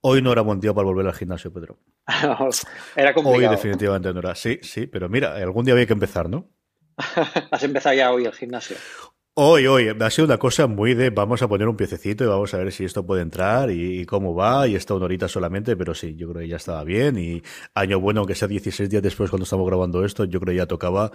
[0.00, 1.78] Hoy no era buen día para volver al gimnasio, Pedro.
[2.96, 3.50] era complicado.
[3.50, 4.34] Hoy definitivamente no era.
[4.34, 6.48] Sí, sí, pero mira, algún día había que empezar, ¿no?
[7.50, 8.76] Has empezado ya hoy el gimnasio.
[9.40, 12.52] Hoy, hoy, ha sido una cosa muy de vamos a poner un piececito y vamos
[12.54, 15.94] a ver si esto puede entrar y, cómo va y está una horita solamente, pero
[15.94, 17.40] sí, yo creo que ya estaba bien y
[17.72, 20.66] año bueno, aunque sea 16 días después cuando estamos grabando esto, yo creo que ya
[20.66, 21.12] tocaba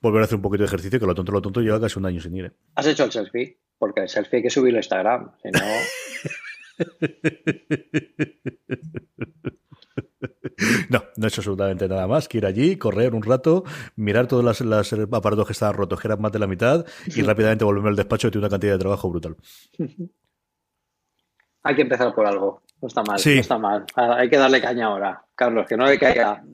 [0.00, 2.06] volver a hacer un poquito de ejercicio, que lo tonto, lo tonto lleva casi un
[2.06, 2.44] año sin ir.
[2.44, 2.52] ¿eh?
[2.76, 3.58] ¿Has hecho el selfie?
[3.76, 5.58] Porque el selfie hay que subirlo a Instagram, si no...
[10.88, 13.64] No, no he hecho absolutamente nada más que ir allí, correr un rato,
[13.96, 17.64] mirar todos los, aparatos que estaban rotos, que eran más de la mitad, y rápidamente
[17.64, 19.36] volverme al despacho y tiene una cantidad de trabajo brutal.
[21.62, 22.62] Hay que empezar por algo.
[22.80, 23.84] No está mal, no está mal.
[23.96, 26.44] Hay que darle caña ahora, Carlos, que no le caiga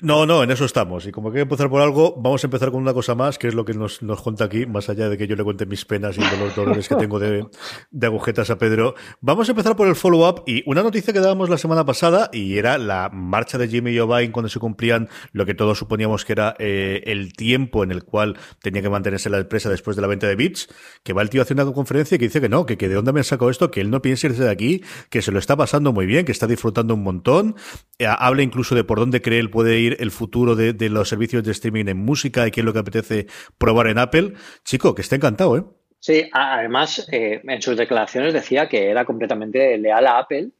[0.00, 1.06] no, no, en eso estamos.
[1.06, 3.48] Y como hay que empezar por algo, vamos a empezar con una cosa más, que
[3.48, 5.84] es lo que nos, nos cuenta aquí, más allá de que yo le cuente mis
[5.84, 7.46] penas y los dolores que tengo de,
[7.90, 8.94] de agujetas a Pedro.
[9.20, 12.58] Vamos a empezar por el follow-up y una noticia que dábamos la semana pasada y
[12.58, 16.54] era la marcha de Jimmy Jovine cuando se cumplían lo que todos suponíamos que era
[16.60, 20.28] eh, el tiempo en el cual tenía que mantenerse la empresa después de la venta
[20.28, 20.68] de bits,
[21.02, 22.94] que va el tío haciendo una conferencia y que dice que no, que, que de
[22.94, 25.40] dónde me han sacado esto, que él no piensa irse de aquí, que se lo
[25.40, 27.56] está pasando muy bien, que está disfrutando un montón.
[27.98, 31.44] Eh, habla incluso de por dónde cree él puede ir el futuro de, los servicios
[31.44, 33.26] de streaming en música y qué es lo que apetece
[33.58, 34.34] probar en Apple.
[34.64, 35.64] Chico, que está encantado, ¿eh?
[36.00, 40.50] Sí, además eh, en sus declaraciones decía que era completamente leal a Apple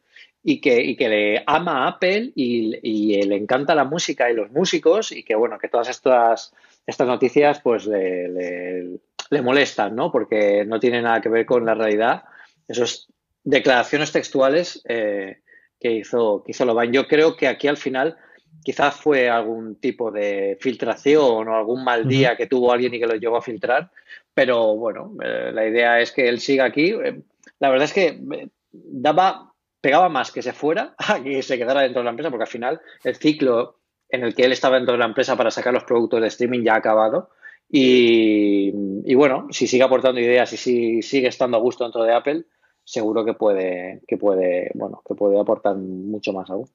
[0.43, 5.23] y que, le ama a Apple y, le encanta la música y los músicos y
[5.23, 6.55] que bueno, que todas estas,
[6.87, 8.99] estas noticias pues le,
[9.43, 10.11] molestan, ¿no?
[10.11, 12.25] Porque no tiene nada que ver con la realidad.
[12.67, 13.09] Esas
[13.45, 15.43] declaraciones textuales eh,
[15.79, 16.85] que hizo, que hizo.
[16.85, 18.17] Yo creo que aquí al final
[18.63, 23.07] Quizás fue algún tipo de filtración o algún mal día que tuvo alguien y que
[23.07, 23.91] lo llegó a filtrar,
[24.35, 26.91] pero bueno, eh, la idea es que él siga aquí.
[26.91, 27.23] Eh,
[27.61, 31.83] la verdad es que eh, daba, pegaba más que se fuera a que se quedara
[31.83, 33.79] dentro de la empresa, porque al final el ciclo
[34.11, 36.63] en el que él estaba dentro de la empresa para sacar los productos de streaming
[36.63, 37.31] ya ha acabado.
[37.71, 42.45] Y, bueno, si sigue aportando ideas y si sigue estando a gusto dentro de Apple,
[42.83, 46.67] seguro que puede, que puede, bueno, que puede aportar mucho más aún.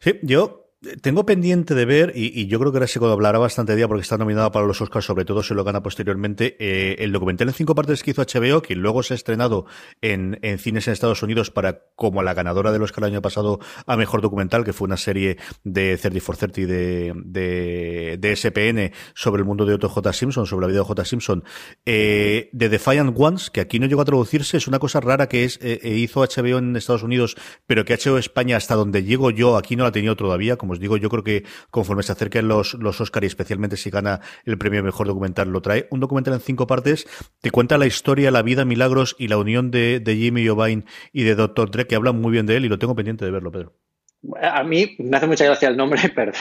[0.00, 0.69] Sí, yo
[1.02, 4.16] tengo pendiente de ver, y, yo creo que ahora se hablará bastante día porque está
[4.16, 7.74] nominada para los Oscars, sobre todo si lo gana posteriormente, eh, el documental en cinco
[7.74, 9.66] partes que hizo HBO, que luego se ha estrenado
[10.00, 13.96] en, cines en Estados Unidos para como la ganadora del Oscar el año pasado a
[13.98, 19.40] Mejor Documental, que fue una serie de 30 for 30 de, de, de SPN sobre
[19.40, 20.12] el mundo de Otto J.
[20.14, 21.04] Simpson, sobre la vida de J.
[21.04, 21.44] Simpson,
[21.84, 25.44] eh, de Defiant Ones, que aquí no llegó a traducirse, es una cosa rara que
[25.44, 27.36] es eh, eh hizo HBO en Estados Unidos,
[27.66, 30.80] pero que HBO España hasta donde llego yo, aquí no la ha tenido todavía, os
[30.80, 34.58] digo, yo creo que conforme se acerquen los, los Oscar y especialmente si gana el
[34.58, 35.86] premio Mejor Documental, lo trae.
[35.90, 37.06] Un documental en cinco partes,
[37.40, 41.24] te cuenta la historia, la vida, milagros y la unión de, de Jimmy Jovine y
[41.24, 41.70] de Dr.
[41.70, 43.74] Dre, que hablan muy bien de él y lo tengo pendiente de verlo, Pedro.
[44.40, 46.32] A mí me hace mucha gracia el nombre, pero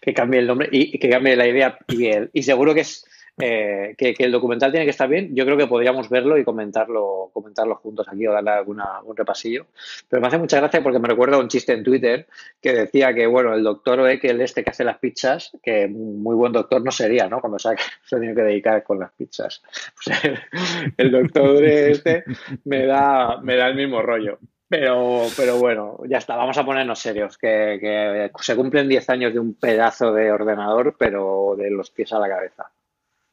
[0.00, 3.04] que cambie el nombre y, que cambie la idea y, el, y seguro que es
[3.44, 5.34] eh, que, el documental tiene que estar bien.
[5.34, 9.66] Yo creo que podríamos verlo y comentarlo, comentarlo juntos aquí o darle alguna, un repasillo.
[10.08, 12.28] Pero me hace mucha gracia porque me recuerda un chiste en Twitter
[12.60, 16.52] que decía que, bueno, el doctor el este que hace las pizzas, que muy buen
[16.52, 17.40] doctor no sería, ¿no?
[17.40, 17.74] Cuando se ha,
[18.10, 19.60] tenido que dedicar con las pizzas.
[20.96, 22.22] el doctor este
[22.64, 24.38] me da, me da el mismo rollo.
[24.68, 29.34] Pero, pero bueno, ya está, vamos a ponernos serios, que, que se cumplen 10 años
[29.34, 32.70] de un pedazo de ordenador, pero de los pies a la cabeza.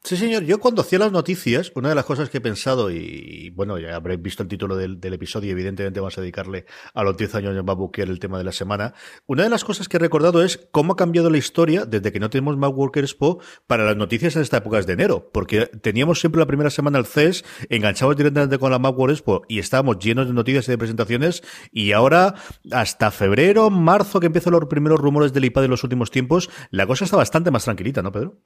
[0.02, 0.44] Sí, señor.
[0.44, 3.96] Yo cuando hacía las noticias, una de las cosas que he pensado, y, bueno, ya
[3.96, 8.02] habréis visto el título del, episodio, evidentemente vamos a dedicarle a los 10 años de
[8.02, 8.94] era el tema de la semana.
[9.26, 12.18] Una de las cosas que he recordado es cómo ha cambiado la historia desde que
[12.18, 15.28] no tenemos Macworker Expo para las noticias en esta época de enero.
[15.32, 19.58] Porque teníamos siempre la primera semana el CES, enganchados directamente con la Macworld Expo y
[19.58, 21.42] estábamos llenos de noticias y de presentaciones.
[21.72, 22.36] Y ahora,
[22.72, 26.86] hasta febrero, marzo, que empiezan los primeros rumores del iPad de los últimos tiempos, la
[26.86, 28.38] cosa está bastante más tranquilita, ¿no, Pedro?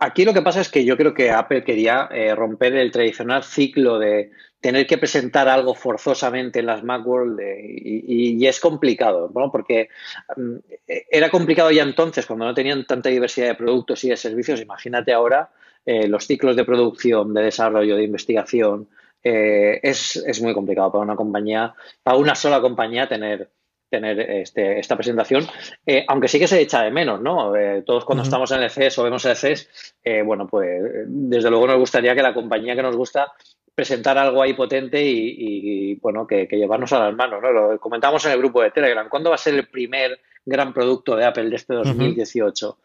[0.00, 3.44] Aquí lo que pasa es que yo creo que Apple quería eh, romper el tradicional
[3.44, 9.52] ciclo de tener que presentar algo forzosamente en las Macworld y, es complicado, ¿no?
[9.52, 9.90] porque
[10.34, 14.62] mm, era complicado ya entonces cuando no tenían tanta diversidad de productos y de servicios.
[14.62, 15.50] Imagínate ahora
[15.84, 18.88] eh, los ciclos de producción, de desarrollo, de investigación.
[19.22, 23.50] Eh, es, es muy complicado para una compañía, para una sola compañía tener
[23.88, 25.46] tener este, esta presentación,
[25.86, 27.54] eh, aunque sí que se echa de menos, ¿no?
[27.56, 31.50] Eh, todos cuando estamos en el CES o vemos el CES, eh, bueno, pues desde
[31.50, 33.32] luego nos gustaría que la compañía que nos gusta
[33.74, 37.52] presentar algo ahí potente y, bueno, que, llevarnos a las manos, ¿no?
[37.52, 39.08] Lo comentamos en el grupo de Telegram.
[39.08, 42.78] ¿Cuándo va a ser el primer gran producto de Apple de este 2018?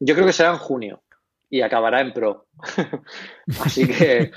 [0.00, 1.02] Yo creo que será en junio.
[1.50, 2.46] Y acabará en Pro.
[3.60, 4.30] Así que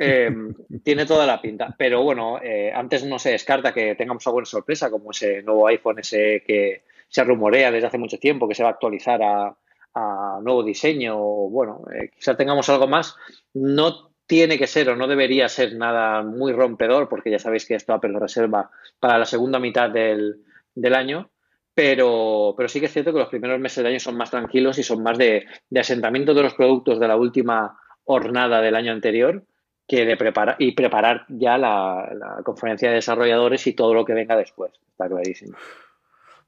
[0.00, 0.34] eh,
[0.82, 1.74] tiene toda la pinta.
[1.78, 5.98] Pero bueno, eh, antes no se descarta que tengamos alguna sorpresa, como ese nuevo iPhone
[5.98, 9.54] ese que se rumorea desde hace mucho tiempo, que se va a actualizar a,
[10.42, 13.14] nuevo diseño, o bueno, eh, quizá tengamos algo más.
[13.52, 17.74] No tiene que ser o no debería ser nada muy rompedor, porque ya sabéis que
[17.74, 20.42] esto Apple reserva para la segunda mitad del,
[20.74, 21.30] del año,
[21.74, 24.78] pero, pero sí que es cierto que los primeros meses del año son más tranquilos
[24.78, 29.44] y son más de, asentamiento de los productos de la última jornada del año anterior
[29.86, 34.14] que de preparar y preparar ya la, la conferencia de desarrolladores y todo lo que
[34.14, 34.72] venga después.
[34.90, 35.56] Está clarísimo.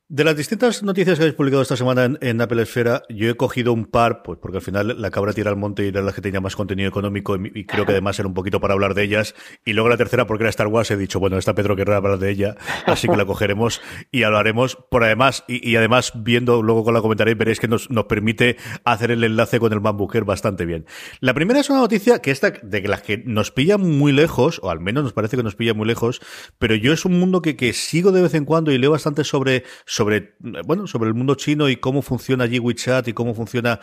[0.08, 3.73] De las distintas noticias que habéis publicado esta semana en, Apple Esfera, yo he cogido
[3.73, 6.20] un par, pues porque al final la cabra tira al monte y era la que
[6.20, 9.35] tenía más contenido económico y, creo que además era un poquito para hablar de ellas.
[9.64, 12.20] Y luego la tercera, porque era Star Wars, he dicho, bueno, está Pedro querrá hablar
[12.20, 12.55] de ella,
[12.87, 13.81] así que la cogeremos
[14.12, 18.05] y hablaremos por además, y, además viendo, luego con la comentaréis, veréis que nos, nos
[18.05, 20.87] permite hacer el enlace con el MacBooker bastante bien.
[21.19, 24.70] La primera es una noticia que esta, de las que nos pilla muy lejos, o
[24.70, 26.20] al menos nos parece que nos pilla muy lejos,
[26.61, 29.25] pero yo es un mundo que, que sigo de vez en cuando y leo bastante
[29.25, 29.64] sobre
[29.97, 30.35] sobre,
[30.67, 33.81] bueno, sobre el mundo chino y cómo funciona allí WeChat y cómo funciona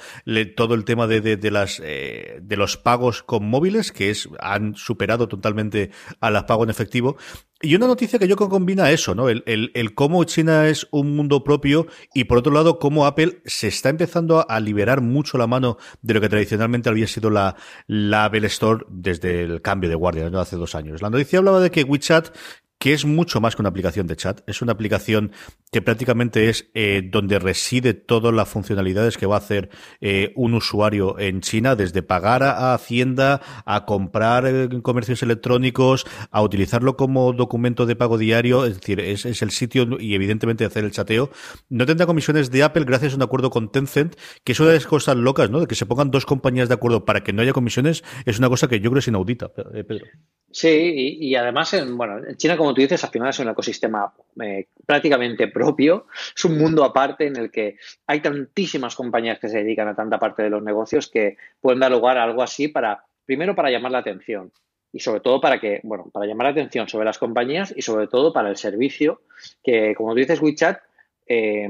[0.56, 4.76] todo el tema de, de, las, eh, de los pagos con móviles, que es, han
[4.76, 5.90] superado totalmente
[6.20, 7.18] a las pagos en efectivo.
[7.64, 9.28] Y una noticia que yo combina eso, ¿no?
[9.28, 13.42] El, el, el, cómo China es un mundo propio y por otro lado cómo Apple
[13.46, 17.56] se está empezando a, liberar mucho la mano de lo que tradicionalmente había sido la,
[17.88, 20.42] la Apple Store desde el cambio de guardia, ¿no?
[20.42, 21.02] Hace dos años.
[21.02, 22.36] La noticia hablaba de que WeChat
[22.80, 24.42] que es mucho más que una aplicación de chat.
[24.48, 25.32] Es una aplicación
[25.72, 29.70] que prácticamente es eh, donde reside todas las funcionalidades que va a hacer
[30.02, 36.42] eh, un usuario en China, desde pagar a, Hacienda, a comprar eh, comercios electrónicos, a
[36.42, 38.66] utilizarlo como documento de pago diario.
[38.66, 41.30] Es decir, es, el sitio y evidentemente hacer el chateo.
[41.70, 44.76] No tendrá comisiones de Apple gracias a un acuerdo con Tencent, que es una de
[44.76, 45.60] las cosas locas, ¿no?
[45.60, 48.50] De que se pongan dos compañías de acuerdo para que no haya comisiones, es una
[48.50, 50.06] cosa que yo creo es inaudita, Pedro.
[50.54, 54.14] Sí, y, además, en, bueno, en China, como tú dices, al final es un ecosistema
[54.42, 57.78] eh, prácticamente propio, es un mundo aparte en el que
[58.08, 61.92] hay tantísimas compañías que se dedican a tanta parte de los negocios que pueden dar
[61.92, 64.54] lugar a algo así para, primero, para llamar la atención
[64.94, 68.08] y sobre todo para que, bueno, para llamar la atención sobre las compañías y sobre
[68.08, 69.24] todo para el servicio
[69.62, 70.80] que, como tú dices, WeChat
[71.28, 71.70] eh,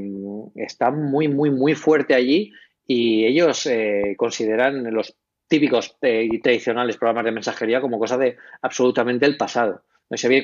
[0.56, 2.54] está muy, muy, muy fuerte allí
[2.86, 5.16] y ellos eh, consideran los
[5.48, 9.82] típicos eh, y tradicionales programas de mensajería como cosa de absolutamente el pasado.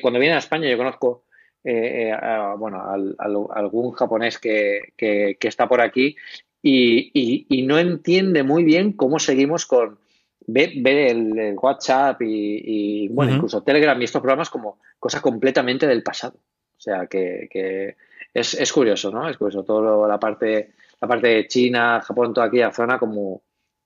[0.00, 1.24] Cuando viene a España yo conozco
[1.62, 4.94] eh, eh, bueno, algún japonés que,
[5.40, 6.16] está por aquí
[6.62, 9.98] y, no entiende muy bien cómo seguimos con
[10.46, 16.38] ver, el, WhatsApp y, bueno, incluso Telegram y estos programas como cosa completamente del pasado.
[16.76, 17.96] O sea que,
[18.32, 19.28] es, es, curioso, ¿no?
[19.28, 23.42] Es curioso toda la parte, la parte de China, Japón, toda aquella zona como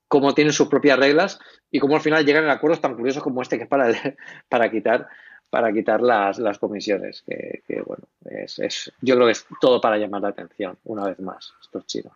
[0.07, 1.41] cómo tienen sus propias reglas
[1.73, 3.89] y cómo al final llegan a acuerdos tan curiosos como este que es para,
[4.49, 5.09] para quitar
[5.51, 10.23] para quitar las, las comisiones, que, bueno, es, yo creo que es todo para llamar
[10.23, 12.13] la atención, una vez más, estos chinos.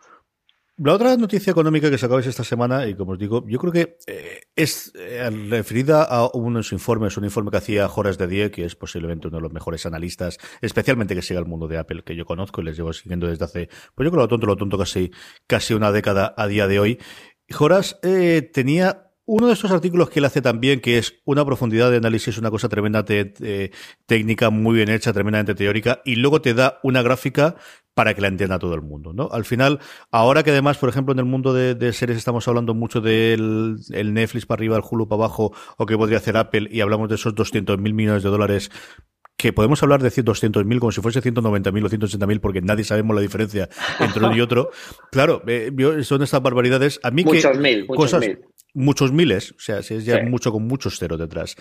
[0.81, 3.97] La otra noticia económica que sacabais esta semana, y como os digo, yo creo que
[4.07, 8.63] eh, es eh, referida a unos informes, un informe que hacía Horace de Die, que
[8.63, 12.15] es posiblemente uno de los mejores analistas, especialmente que siga el mundo de Apple, que
[12.15, 14.77] yo conozco y les llevo siguiendo desde hace, pues yo creo lo tonto, lo tonto
[14.77, 15.11] casi,
[15.47, 16.99] casi una década a día de hoy.
[17.49, 21.91] Joras eh, tenía uno de estos artículos que él hace también, que es una profundidad
[21.91, 23.71] de análisis, una cosa tremendamente eh,
[24.07, 27.55] técnica, muy bien hecha, tremendamente teórica, y luego te da una gráfica
[27.93, 29.29] para que la entienda todo el mundo, ¿no?
[29.31, 33.01] Al final, ahora que además, por ejemplo, en el mundo de, series estamos hablando mucho
[33.01, 36.81] del el Netflix para arriba, el Hulu para abajo, o que podría hacer Apple, y
[36.81, 38.71] hablamos de esos 200 mil millones de dólares
[39.37, 43.21] que podemos hablar de 200.000 como si fuese 190.000 o 180.000 porque nadie sabemos la
[43.21, 43.69] diferencia
[43.99, 44.71] entre uno y otro.
[45.11, 45.71] Claro, eh,
[46.03, 46.99] son estas barbaridades.
[47.03, 48.39] A mí muchos mil, muchos cosas, mil.
[48.73, 51.55] Muchos miles, o sea, si es ya mucho con muchos ceros detrás.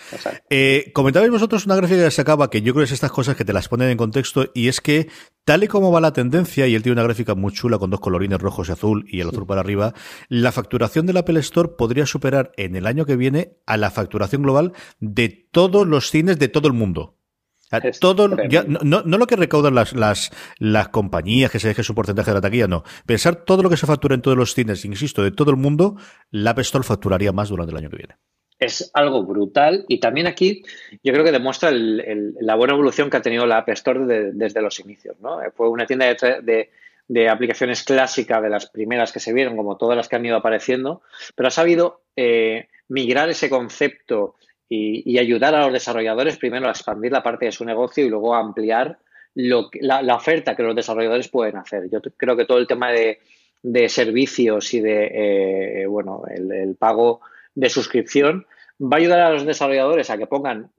[0.50, 3.34] Eh, comentabais vosotros una gráfica que se acaba, que yo creo que es estas cosas
[3.34, 5.08] que te las ponen en contexto, y es que,
[5.44, 8.00] tal y como va la tendencia, y él tiene una gráfica muy chula con dos
[8.00, 9.94] colorines rojos y azul, y el azul para arriba,
[10.28, 14.42] la facturación del Apple Store podría superar en el año que viene a la facturación
[14.42, 17.17] global de todos los cines de todo el mundo
[18.00, 22.30] todo, no, no, lo que recaudan las, las, las compañías que se deje su porcentaje
[22.30, 22.84] de la taquilla, no.
[23.06, 25.96] Pensar todo lo que se factura en todos los cines, insisto, de todo el mundo,
[26.30, 28.16] la App Store facturaría más durante el año que viene.
[28.58, 30.62] Es algo brutal y también aquí
[31.04, 34.80] yo creo que demuestra la buena evolución que ha tenido la App Store desde los
[34.80, 35.16] inicios.
[35.20, 35.38] ¿no?
[35.54, 36.70] Fue una tienda de,
[37.06, 40.37] de, aplicaciones clásica de las primeras que se vieron, como todas las que han ido
[40.37, 41.02] apareciendo,
[41.37, 44.34] pero ha sabido eh, migrar ese concepto
[44.68, 48.34] y, ayudar a los desarrolladores primero a expandir la parte de su negocio y luego
[48.34, 48.98] a ampliar
[49.34, 51.88] lo la, oferta que los desarrolladores pueden hacer.
[51.90, 53.20] Yo creo que todo el tema de,
[53.62, 57.20] de servicios y de, bueno, el, pago
[57.54, 58.46] de suscripción,
[58.80, 60.70] va a ayudar a los desarrolladores a que pongan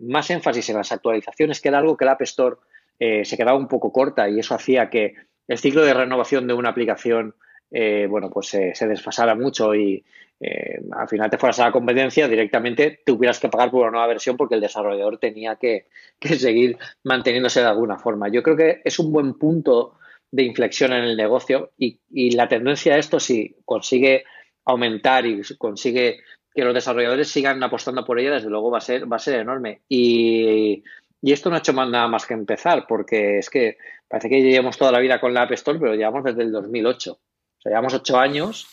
[0.00, 2.56] más énfasis en las actualizaciones, que era algo que la App Store
[2.98, 5.14] se quedaba un poco corta y eso hacía que
[5.48, 7.34] el ciclo de renovación de una aplicación
[7.70, 10.04] eh, bueno, pues se desfasara mucho y
[10.40, 14.08] eh, al final te fueras a la competencia, directamente tuvieras que pagar por una nueva
[14.08, 15.86] versión porque el desarrollador tenía que,
[16.20, 18.28] seguir manteniéndose de alguna forma.
[18.28, 19.98] Yo creo que es un buen punto
[20.30, 22.00] de inflexión en el negocio y,
[22.36, 24.24] la tendencia a esto, si consigue
[24.64, 26.20] aumentar y consigue
[26.54, 29.40] que los desarrolladores sigan apostando por ella, desde luego va a ser, va a ser
[29.40, 29.82] enorme.
[29.88, 30.82] Y,
[31.22, 33.78] y esto no ha hecho nada más que empezar, porque es que
[34.08, 37.18] parece que llevamos toda la vida con la App Store, pero llevamos desde el 2008
[37.64, 38.66] llevamos ocho años,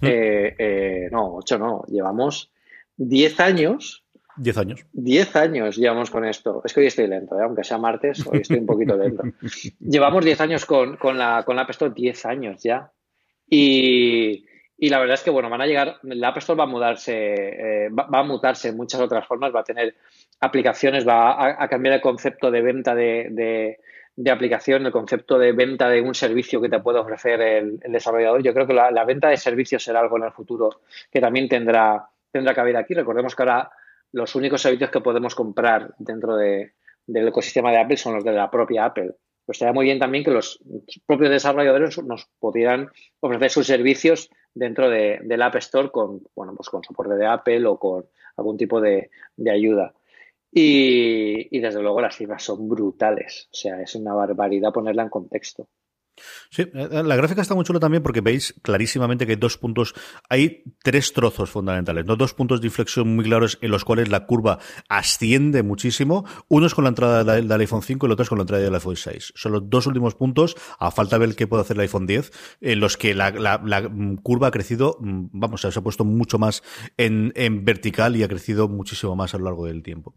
[0.00, 0.06] mm.
[0.06, 2.50] eh, eh, no, ocho no, llevamos
[2.96, 4.04] diez años.
[4.36, 4.84] Diez años.
[4.92, 6.60] Diez años llevamos con esto.
[6.64, 7.44] Es que hoy estoy lento, ¿eh?
[7.44, 9.22] aunque sea martes, hoy estoy un poquito lento.
[9.80, 12.90] llevamos diez años con, la, con la App Store, diez años ya.
[13.48, 14.44] Y,
[14.76, 18.18] la verdad es que, bueno, van a llegar, la App Store va a mudarse, va,
[18.18, 19.94] a mutarse en muchas otras formas, va a tener
[20.40, 23.78] aplicaciones, va a, cambiar el concepto de venta de, de
[24.30, 28.42] aplicación, el concepto de venta de un servicio que te puede ofrecer el, desarrollador.
[28.42, 30.80] Yo creo que la, venta de servicios será algo en el futuro
[31.10, 32.94] que también tendrá, tendrá cabida aquí.
[32.94, 33.70] Recordemos que ahora
[34.12, 36.70] los únicos servicios que podemos comprar dentro del
[37.06, 39.14] ecosistema de Apple son los de la propia Apple.
[39.44, 40.58] Pues estaría muy bien también que los
[41.04, 42.88] propios desarrolladores nos pudieran
[43.20, 47.66] ofrecer sus servicios dentro de, del App Store con, bueno, pues con soporte de Apple
[47.66, 48.06] o con
[48.36, 49.10] algún tipo de
[49.50, 49.92] ayuda.
[50.56, 53.48] Y, desde luego las cifras son brutales.
[53.52, 55.68] O sea, es una barbaridad ponerla en contexto.
[56.50, 59.94] Sí, eh, la gráfica está muy chula también porque veis clarísimamente que hay dos puntos,
[60.28, 62.16] hay tres trozos fundamentales, ¿no?
[62.16, 66.24] Dos puntos de inflexión muy claros en los cuales la curva asciende muchísimo.
[66.48, 68.62] Uno es con la entrada del, iPhone 5 y el otro es con la entrada
[68.62, 69.32] del iPhone 6.
[69.36, 72.30] Son los dos últimos puntos, a falta de ver qué puede hacer el iPhone 10,
[72.60, 73.32] en los que la,
[74.22, 76.62] curva ha crecido, mm, vamos, se ha puesto mucho más
[76.96, 77.32] en,
[77.64, 80.14] vertical y ha crecido muchísimo más a lo largo del tiempo.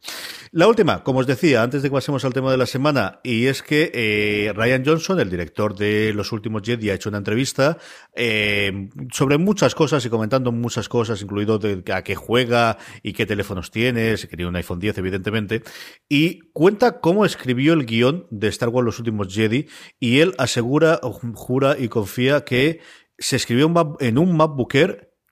[0.52, 3.48] La última, como os decía, antes de que pasemos al tema de la semana, y
[3.48, 7.78] es que eh, Ryan Johnson, el director de los últimos Jedi ha hecho una entrevista
[8.16, 11.60] eh, sobre muchas cosas y comentando muchas cosas, incluido
[11.94, 15.64] a qué juega y qué teléfonos tiene, si quería un iPhone 10 evidentemente,
[16.10, 19.68] y cuenta cómo escribió el guion de Star Wars Los últimos Jedi
[20.00, 21.00] y él asegura,
[21.34, 22.80] jura y confía que
[23.18, 24.76] se escribió en un MacBook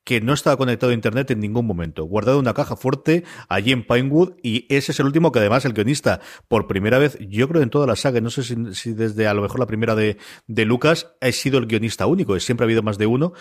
[0.06, 3.72] que no estaba conectado a Internet en ningún momento, guardado en una caja fuerte allí
[3.72, 7.50] en Pinewood, y ese es el último que además el guionista, por primera vez, yo
[7.50, 10.18] creo en toda la saga, no sé si, desde a lo mejor la primera de,
[10.48, 13.34] de, Lucas, ha sido el guionista único, siempre ha habido más de uno.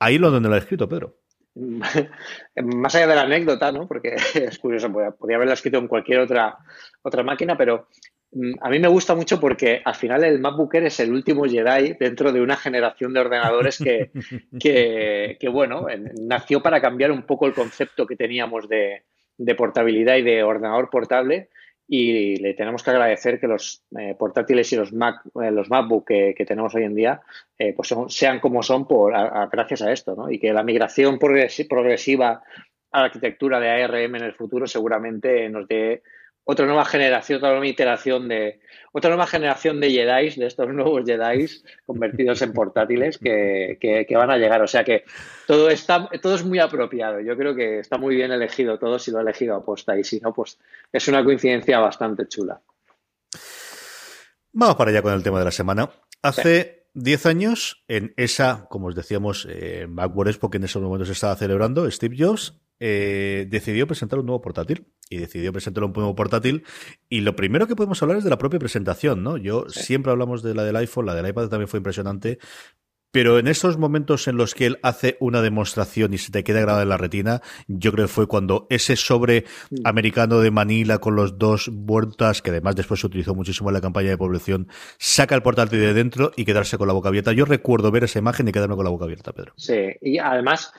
[0.00, 1.16] Ahí lo donde lo ha escrito, Pedro.
[1.54, 3.86] Más allá de la anécdota, ¿no?
[3.86, 6.58] Porque es curioso, podría haberla escrito en cualquier otra,
[7.02, 7.88] otra máquina, pero
[8.60, 11.94] a mí me gusta mucho porque al final el MacBook Air es el último Jedi
[11.98, 14.10] dentro de una generación de ordenadores que,
[15.40, 15.86] que, bueno,
[16.20, 19.02] nació para cambiar un poco el concepto que teníamos de,
[19.56, 21.48] portabilidad y de ordenador portable
[21.88, 26.06] y le tenemos que agradecer que los eh, portátiles y los Mac, eh, los MacBook
[26.06, 27.20] que, tenemos hoy en día
[27.58, 29.12] eh, pues sean como son por,
[29.50, 30.30] gracias a esto, ¿no?
[30.30, 32.44] Y que la migración progresiva
[32.92, 36.02] a la arquitectura de ARM en el futuro seguramente nos dé
[36.44, 38.60] otra nueva generación, otra nueva iteración de,
[38.92, 41.46] otra nueva generación de Jedi, de estos nuevos Jedi
[41.86, 44.62] convertidos en portátiles que, que, van a llegar.
[44.62, 45.04] O sea que
[45.46, 47.20] todo está, todo es muy apropiado.
[47.20, 50.20] Yo creo que está muy bien elegido todo si lo ha elegido aposta y si
[50.20, 50.58] no, pues
[50.92, 52.60] es una coincidencia bastante chula.
[54.52, 55.90] Vamos para allá con el tema de la semana.
[56.22, 61.06] Hace 10 años, en esa, como os decíamos, eh, Backward Expo que en esos momentos
[61.06, 65.92] se estaba celebrando, Steve Jobs eh, decidió presentar un nuevo portátil y decidió presentar un
[65.92, 66.64] nuevo portátil
[67.08, 69.36] y lo primero que podemos hablar es de la propia presentación, ¿no?
[69.36, 72.38] Yo siempre hablamos de la del iPhone, la del iPad también fue impresionante,
[73.10, 76.60] pero en esos momentos en los que él hace una demostración y se te queda
[76.60, 79.44] grabada en la retina, yo creo que fue cuando ese sobre
[79.84, 83.80] americano de Manila con los dos vueltas, que además después se utilizó muchísimo en la
[83.80, 87.32] campaña de población, saca el portátil de dentro y quedarse con la boca abierta.
[87.32, 89.52] Yo recuerdo ver esa imagen y quedarme con la boca abierta, Pedro.
[89.56, 90.72] Sí, y además,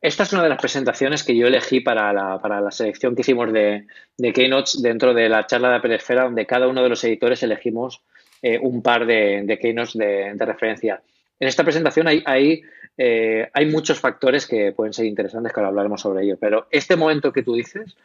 [0.00, 3.22] esta es una de las presentaciones que yo elegí para la, para la selección que
[3.22, 3.86] hicimos de,
[4.16, 7.42] de Keynotes dentro de la charla de Apple Esfera, donde cada uno de los editores
[7.42, 8.02] elegimos
[8.42, 11.02] eh, un par de, de Keynotes de, de referencia.
[11.38, 12.62] En esta presentación hay, hay,
[12.96, 16.96] eh, hay muchos factores que pueden ser interesantes, que ahora hablaremos sobre ello, pero este
[16.96, 17.96] momento que tú dices,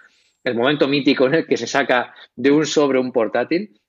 [0.43, 3.79] el momento mítico en el que se saca de un sobre un portátil,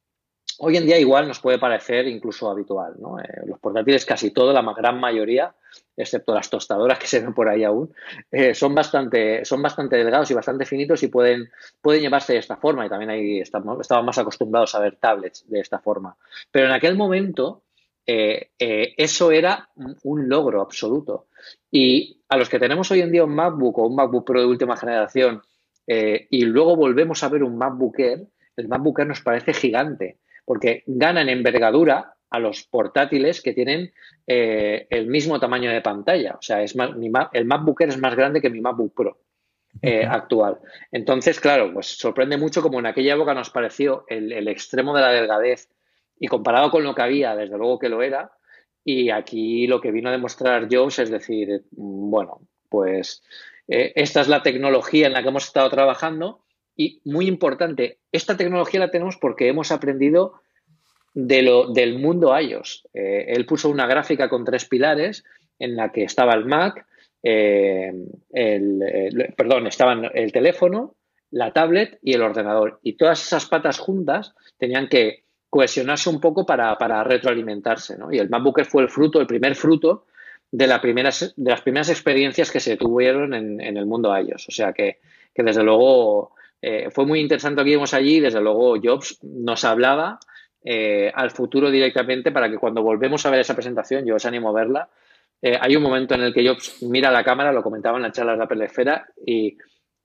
[0.59, 2.95] hoy en día igual nos puede parecer incluso habitual.
[2.95, 5.55] Eh, los portátiles, casi todo, la gran mayoría,
[5.97, 7.93] excepto las tostadoras que se ven por ahí aún,
[8.31, 12.57] eh, son, bastante, son bastante delgados y bastante finitos y pueden, pueden llevarse de esta
[12.57, 12.85] forma.
[12.85, 16.17] Y también ahí estamos, estaban más acostumbrados a ver tablets de esta forma.
[16.51, 17.63] Pero en aquel momento
[18.13, 19.69] eh, eh, eso era
[20.03, 21.29] un logro absoluto.
[21.71, 24.47] Y a los que tenemos hoy en día un MacBook o un MacBook Pro de
[24.47, 25.43] última generación
[25.87, 28.25] y luego volvemos a ver un MacBook Air,
[28.55, 33.93] el MacBook Air nos parece gigante, porque ganan envergadura a los portátiles que tienen
[34.25, 36.37] el mismo tamaño de pantalla.
[36.39, 36.77] O sea, es
[37.33, 39.19] el MacBook Air es más grande que mi MacBook Pro.
[39.83, 40.59] Eh, actual.
[40.91, 45.13] Entonces, claro, pues sorprende mucho como en aquella época nos pareció el, extremo de la
[45.13, 45.69] delgadez
[46.21, 48.31] y comparado con lo que había, desde luego que lo era.
[48.85, 53.23] Y aquí lo que vino a demostrar Jobs es decir, mm, bueno, pues
[53.67, 56.45] eh, esta es la tecnología en la que hemos estado trabajando
[56.77, 60.41] y muy importante, esta tecnología la tenemos porque hemos aprendido
[61.15, 62.89] de lo, del mundo iOS.
[62.95, 65.25] Eh, él puso una gráfica con tres pilares
[65.59, 66.87] en la que estaba el Mac,
[67.23, 67.93] eh,
[68.31, 70.97] el, perdón, estaban el teléfono,
[71.31, 72.81] la tablet y el ordenador.
[72.83, 77.99] Y todas esas patas juntas tenían que cohesionarse un poco para, retroalimentarse.
[78.13, 80.07] Y el MacBook fue el fruto, el primer fruto
[80.51, 84.49] de, la de las primeras experiencias que se tuvieron en, el mundo iOS.
[84.49, 85.01] O sea que,
[85.35, 88.21] desde luego eh, fue muy interesante que íbamos allí.
[88.21, 90.21] Desde luego Jobs nos hablaba
[90.65, 94.51] eh, al futuro directamente para que cuando volvemos a ver esa presentación, yo os animo
[94.51, 94.89] a verla,
[95.43, 98.13] eh, hay un momento en el que yo mira la cámara, lo comentaba en la
[98.13, 99.57] charla de la pelesfera, y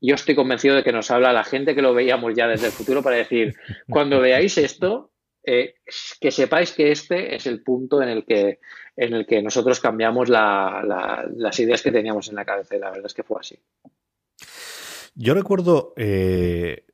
[0.02, 2.72] yo estoy convencido de que nos habla la gente que lo veíamos ya desde el
[2.72, 3.56] futuro para decir,
[3.90, 5.12] cuando veáis esto,
[5.46, 5.76] eh,
[6.20, 8.60] que sepáis que este es el punto en el que,
[8.96, 12.76] en el que nosotros cambiamos las ideas que teníamos en la cabeza.
[12.76, 13.60] Y la verdad es que fue así.
[15.16, 16.86] Yo recuerdo eh,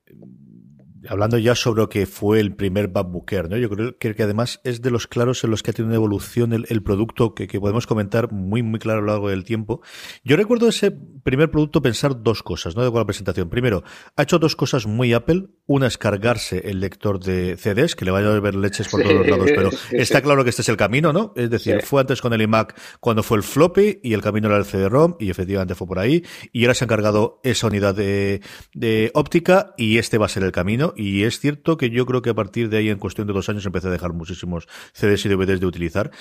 [1.08, 3.58] hablando ya sobre lo que fue el primer MacBooker, ¿no?
[3.58, 6.53] Yo creo que, además es de los claros en los que ha tenido una evolución
[6.53, 9.81] el, producto que, podemos comentar muy, muy claro a lo largo del tiempo.
[10.24, 12.84] Yo recuerdo ese primer producto pensar dos cosas, ¿no?
[12.84, 13.50] De la presentación.
[13.50, 13.84] Primero,
[14.15, 15.48] ha hecho dos cosas muy Apple.
[15.65, 19.15] Una es cargarse el lector de CDs, que le vaya a ver leches por todos
[19.15, 21.34] los lados, pero está claro que este es el camino, ¿no?
[21.36, 24.58] Es decir, fue antes con el iMac cuando fue el floppy y el camino era
[24.58, 26.24] el CD-ROM y efectivamente fue por ahí.
[26.51, 28.41] Y ahora se han cargado esa unidad de,
[28.74, 32.22] de óptica y este va a ser el camino y es cierto que yo creo
[32.22, 35.26] que a partir de ahí, en cuestión de dos años, empecé a dejar muchísimos CDs
[35.26, 36.12] y DVDs de utilizar.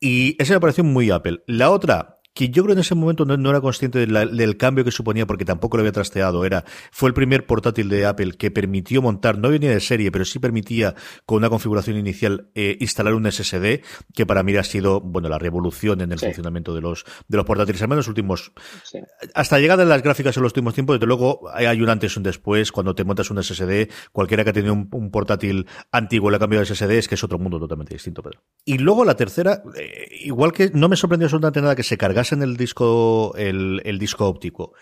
[0.00, 1.42] Y esa me pareció muy Apple.
[1.46, 5.26] La otra, que yo creo en ese momento no, era consciente del cambio que suponía
[5.26, 6.44] porque tampoco lo había trasteado.
[6.44, 10.24] Era, fue el primer portátil de Apple que permitió montar, no venía de serie, pero
[10.24, 10.94] sí permitía
[11.26, 13.82] con una configuración inicial eh, instalar un SSD,
[14.14, 17.44] que para mí ha sido, bueno, la revolución en el funcionamiento de los, de los
[17.44, 18.52] portátiles, al menos los últimos,
[19.34, 22.18] hasta llegada de las gráficas en los últimos tiempos, desde luego hay un antes y
[22.18, 26.36] un después, cuando te montas un SSD, cualquiera que ha tenido un, portátil antiguo le
[26.36, 28.40] ha cambiado de SSD, es que es otro mundo totalmente distinto, Pedro.
[28.64, 32.21] Y luego la tercera, eh, igual que no me sorprendió absolutamente nada que se cargara
[32.30, 34.74] en el disco, el, el disco óptico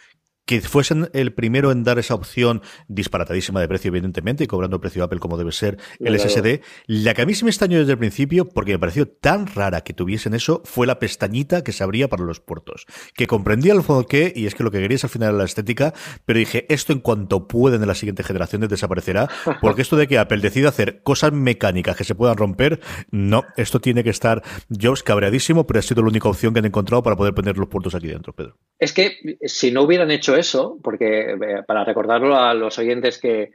[0.50, 4.80] que fuesen el primero en dar esa opción disparatadísima de precio, evidentemente, y cobrando el
[4.80, 6.60] precio Apple como debe ser el SSD.
[6.86, 9.82] La que a mí se me extrañó desde el principio, porque me pareció tan rara
[9.82, 12.86] que tuviesen eso, fue la pestañita que se abría para los puertos.
[13.14, 15.94] Que comprendía el fondo que, y es que lo que querías al final la estética,
[16.24, 19.28] pero dije, esto en cuanto pueden en las siguientes generaciones desaparecerá,
[19.60, 22.80] porque esto de que Apple decida hacer cosas mecánicas que se puedan romper,
[23.12, 26.66] no, esto tiene que estar Jobs cabreadísimo, pero ha sido la única opción que han
[26.66, 28.58] encontrado para poder poner los puertos aquí dentro, Pedro.
[28.80, 33.52] Es que si no hubieran hecho eso, porque eh, para recordarlo a los oyentes que,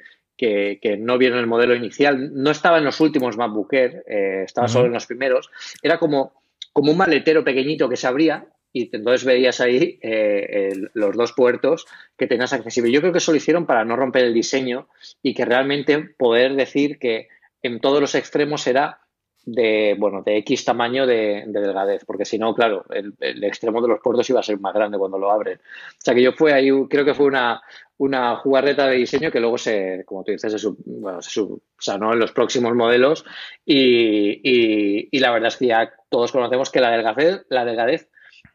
[1.00, 4.88] no vieron el modelo inicial, no estaba en los últimos MacBook Air, eh, estaba solo
[4.88, 5.50] en los primeros,
[5.82, 6.42] era como,
[6.74, 11.86] como un maletero pequeñito que se abría y entonces veías ahí eh, los dos puertos
[12.18, 12.92] que tenías accesible.
[12.92, 14.90] Yo creo que eso lo hicieron para no romper el diseño
[15.24, 17.30] y que realmente poder decir que
[17.62, 19.00] en todos los extremos era
[19.46, 24.00] de, bueno, de X tamaño de, delgadez, porque si no, claro, el, extremo de los
[24.02, 25.60] puertos iba a ser más grande cuando lo abren.
[25.60, 27.62] O sea que yo fue ahí, creo que fue una,
[27.98, 32.20] una jugarreta de diseño que luego se, como tú dices, se, bueno, se subsanó en
[32.20, 33.24] los próximos modelos
[33.66, 38.10] y, y, la verdad es que ya todos conocemos que la delgadez, la delgadez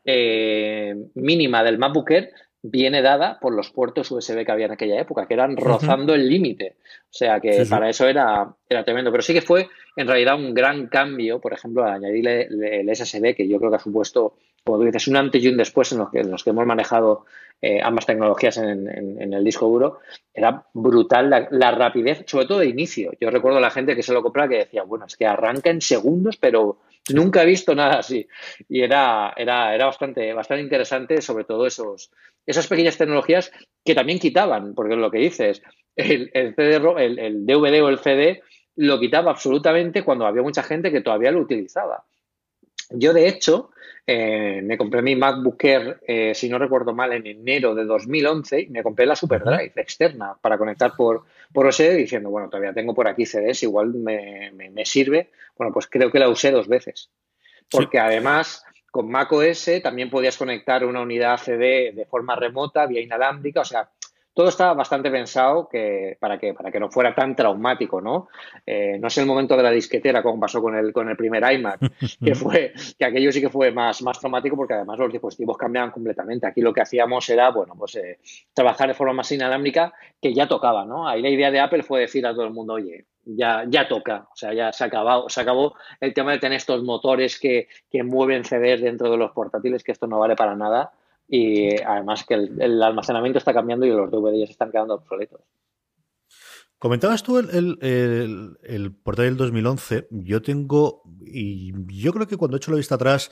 [0.05, 5.01] eh, mínima del MacBook Air viene dada por los puertos USB que había en aquella
[5.01, 6.77] época, que eran rozando el límite.
[7.05, 9.11] O sea que para eso era, era tremendo.
[9.11, 12.49] Pero sí que fue en realidad un gran cambio, por ejemplo, al añadirle
[12.81, 15.57] el SSD, que yo creo que ha supuesto, como tú dices, un antes y un
[15.57, 17.25] después en los que, en los que hemos manejado
[17.63, 18.89] eh, ambas tecnologías en,
[19.33, 20.01] el disco duro.
[20.33, 23.13] Era brutal la, rapidez, sobre todo de inicio.
[23.21, 25.71] Yo recuerdo a la gente que se lo compraba que decía, bueno, es que arranca
[25.71, 26.79] en segundos, pero
[27.15, 28.27] nunca he visto nada así.
[28.69, 32.11] Y era, era, era bastante, bastante interesante, sobre todo esos
[32.47, 33.53] esas pequeñas tecnologías
[33.85, 35.63] que también quitaban, porque lo que dices,
[35.97, 36.55] el, el,
[37.19, 38.43] el, DVD o el CD
[38.77, 42.05] lo quitaba absolutamente cuando había mucha gente que todavía lo utilizaba.
[42.91, 43.71] Yo, de hecho,
[44.07, 48.63] eh, me compré mi MacBook Air, eh, si no recuerdo mal, en enero de 2011
[48.63, 52.95] y me compré la SuperDrive externa para conectar por, por USB diciendo, bueno, todavía tengo
[52.95, 55.31] por aquí CDs, igual me, me, me, sirve.
[55.57, 57.11] Bueno, pues creo que la usé dos veces.
[57.71, 63.61] porque además con macOS también podías conectar una unidad CD de forma remota, vía inalámbrica,
[63.61, 63.89] o sea,
[64.35, 68.29] todo estaba bastante pensado que, para, que, para que no fuera tan traumático, ¿no?
[68.65, 71.43] Eh, no es el momento de la disquetera como pasó con el, con el primer
[71.53, 71.81] iMac,
[72.25, 75.91] que fue, que aquello sí que fue más, más traumático porque además los dispositivos cambiaban
[75.91, 76.47] completamente.
[76.47, 78.19] Aquí lo que hacíamos era, bueno, pues eh,
[78.55, 81.09] trabajar de forma más inalámbrica que ya tocaba, ¿no?
[81.09, 84.29] Ahí la idea de Apple fue decir a todo el mundo, oye, ya, ya toca,
[84.33, 88.03] o sea, ya se, acabado, se acabó el tema de tener estos motores que, que
[88.03, 90.93] mueven CDs dentro de los portátiles, que esto no vale para nada
[91.33, 95.41] y además que el, almacenamiento está cambiando y los DVDs están quedando obsoletos.
[96.77, 100.09] Comentabas tú el, el, el, portátil 2011.
[100.11, 103.31] Yo tengo, y yo creo que cuando he hecho la vista atrás,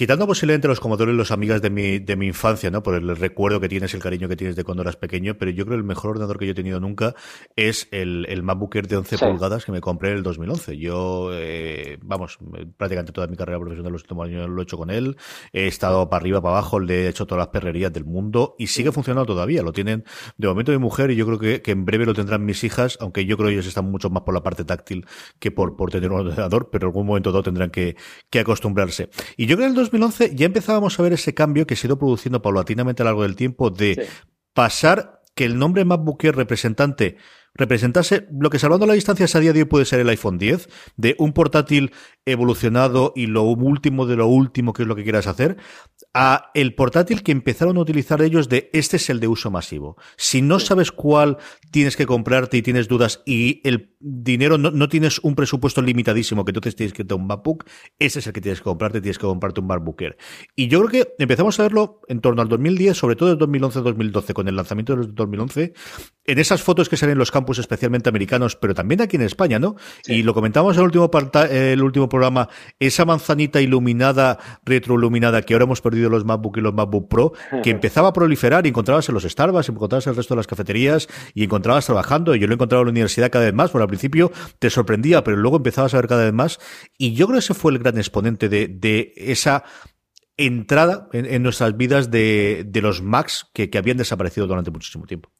[0.00, 2.82] Quitando posiblemente los Commodore y los amigas de mi, de mi infancia, ¿no?
[2.82, 5.66] Por el recuerdo que tienes, el cariño que tienes de cuando eras pequeño, pero yo
[5.66, 7.14] creo que el mejor ordenador que yo he tenido nunca
[7.54, 10.78] es el, el MacBook Air de 11 pulgadas que me compré en el 2011.
[10.78, 12.38] Yo, eh, vamos,
[12.78, 15.18] prácticamente toda mi carrera profesional los últimos años lo he hecho con él.
[15.52, 18.68] He estado para arriba, para abajo, le he hecho todas las perrerías del mundo y
[18.68, 19.62] sigue funcionando todavía.
[19.62, 20.04] Lo tienen
[20.38, 22.96] de momento mi mujer y yo creo que, que en breve lo tendrán mis hijas,
[23.02, 25.04] aunque yo creo que ellos están mucho más por la parte táctil
[25.38, 27.96] que por, por tener un ordenador, pero en algún momento dado tendrán que,
[28.30, 29.10] que acostumbrarse.
[29.36, 31.88] Y yo creo que el 2011 ya empezábamos a ver ese cambio que se ha
[31.88, 34.08] ido produciendo paulatinamente a lo largo del tiempo de
[34.54, 37.16] pasar que el nombre MacBook Air representante
[37.54, 40.68] representase lo que salvando las distancias a día de hoy puede ser el iPhone 10,
[40.96, 41.92] de un portátil
[42.24, 45.56] evolucionado y lo último de lo último que es lo que quieras hacer,
[46.14, 49.96] a el portátil que empezaron a utilizar ellos de este es el de uso masivo.
[50.16, 51.38] Si no sabes cuál
[51.70, 56.50] tienes que comprarte y tienes dudas y el dinero no, tienes un presupuesto limitadísimo que
[56.50, 57.64] entonces tienes que tener un MacBook,
[57.98, 60.16] ese es el que tienes que comprarte, tienes que comprarte un MacBook Air.
[60.56, 64.32] Y yo creo que empezamos a verlo en torno al 2010, sobre todo en 2011-2012,
[64.32, 65.74] con el lanzamiento del 2011,
[66.30, 69.58] en esas fotos que salen en los campus especialmente americanos, pero también aquí en España,
[69.58, 69.74] ¿no?
[70.06, 71.10] Y lo comentamos en el último,
[71.50, 76.72] el último programa, esa manzanita iluminada, retroiluminada, que ahora hemos perdido los MacBook y los
[76.72, 77.32] MacBook Pro,
[77.64, 80.46] que empezaba a proliferar y encontrabas en los Starbucks, encontrabas en el resto de las
[80.46, 82.34] cafeterías y encontrabas trabajando.
[82.36, 84.70] Y yo lo he encontrado en la universidad cada vez más, porque al principio te
[84.70, 86.60] sorprendía, pero luego empezabas a ver cada vez más.
[86.96, 89.64] Y yo creo que ese fue el gran exponente de, de esa
[90.36, 95.30] entrada en, nuestras vidas de, de los Macs que, que habían desaparecido durante muchísimo tiempo.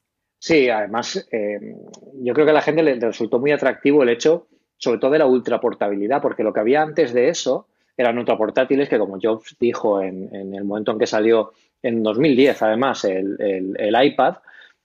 [0.42, 1.76] Sí, además, eh,
[2.14, 4.46] yo creo que a la gente le, resultó muy atractivo el hecho,
[4.78, 8.98] sobre todo de la ultraportabilidad, porque lo que había antes de eso eran ultraportátiles que,
[8.98, 14.36] como Jobs dijo en, el momento en que salió en 2010, además, el, el, iPad,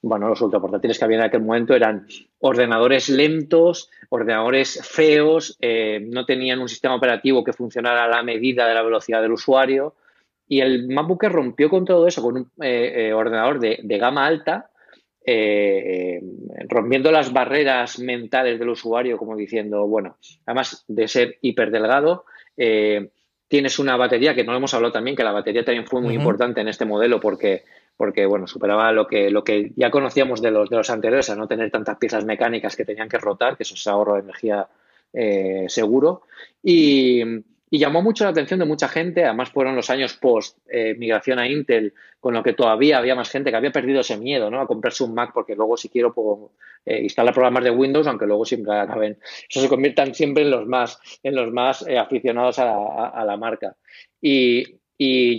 [0.01, 2.05] bueno, los ultraportátiles que había en aquel momento eran
[2.39, 8.67] ordenadores lentos, ordenadores feos, eh, no tenían un sistema operativo que funcionara a la medida
[8.67, 9.95] de la velocidad del usuario.
[10.49, 14.69] Y el MacBook rompió con todo eso, con un eh, ordenador de, de, gama alta,
[15.25, 16.21] eh,
[16.69, 22.25] rompiendo las barreras mentales del usuario, como diciendo, bueno, además de ser hiperdelgado,
[22.57, 23.09] eh,
[23.47, 26.61] tienes una batería que no hemos hablado también, que la batería también fue muy importante
[26.61, 27.63] en este modelo porque,
[27.97, 31.35] porque bueno, superaba lo que, lo que ya conocíamos de los, de los anteriores, a
[31.35, 34.67] no tener tantas piezas mecánicas que tenían que rotar, que eso es ahorro de energía
[35.13, 36.23] eh, seguro.
[36.61, 37.23] Y,
[37.75, 41.39] y llamó mucho la atención de mucha gente, además fueron los años post eh, migración
[41.39, 44.61] a Intel, con lo que todavía había más gente que había perdido ese miedo, ¿no?
[44.61, 46.53] A comprarse un Mac, porque luego si quiero puedo
[46.85, 49.17] eh, instalar programas de Windows, aunque luego siempre acaben,
[49.49, 53.75] eso se conviertan siempre en los más, en los más eh, aficionados a la, marca.
[54.21, 54.79] Y,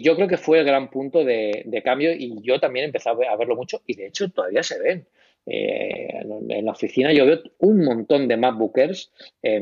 [0.02, 3.56] yo creo que fue el gran punto de, cambio y yo también empecé a verlo
[3.56, 5.08] mucho y de hecho todavía se ven.
[5.46, 9.10] en la oficina yo veo un montón de MacBookers.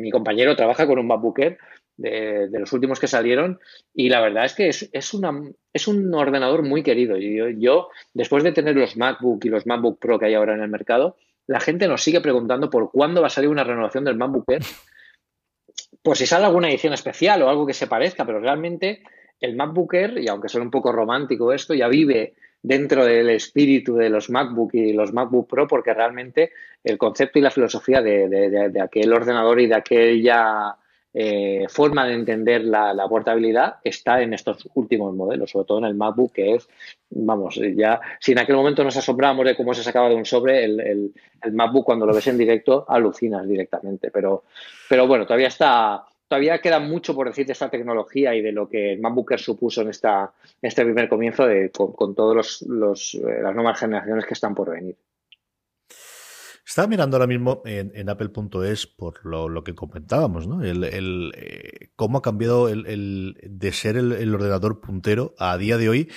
[0.01, 1.57] mi compañero trabaja con un MacBooker
[1.97, 3.61] de, los últimos que salieron
[3.95, 5.33] y la verdad es que es, es, una,
[5.73, 7.17] es un ordenador muy querido.
[7.17, 10.63] Yo, yo, después de tener los MacBook y los MacBook Pro que hay ahora en
[10.63, 14.17] el mercado, la gente nos sigue preguntando por cuándo va a salir una renovación del
[14.17, 14.63] MacBook Air,
[16.03, 19.03] por si sale alguna edición especial o algo que se parezca, pero realmente
[19.41, 23.95] el MacBook Air, y aunque suene un poco romántico esto, ya vive dentro del espíritu
[23.97, 26.53] de los MacBook y los MacBook Pro, porque realmente
[26.83, 30.77] el concepto y la filosofía de, de aquel ordenador y de aquella
[31.17, 35.95] eh, forma de entender la, portabilidad está en estos últimos modelos, sobre todo en el
[35.95, 36.69] MacBook, que es,
[37.11, 40.65] vamos, ya si en aquel momento nos asombramos de cómo se sacaba de un sobre,
[40.65, 41.13] el,
[41.53, 44.11] MacBook cuando lo ves en directo alucinas directamente.
[44.11, 44.43] Pero,
[44.89, 48.69] pero bueno, todavía está, todavía queda mucho por decir de esta tecnología y de lo
[48.69, 53.41] que el MacBook supuso en, esta, este primer comienzo de, con, con todas los, eh,
[53.41, 54.97] las nuevas generaciones que están por venir.
[56.67, 60.63] Estaba mirando ahora mismo en, Apple.es por lo, que comentábamos, ¿no?
[60.63, 66.11] El, eh, cómo ha cambiado el, de ser el, ordenador puntero a día de hoy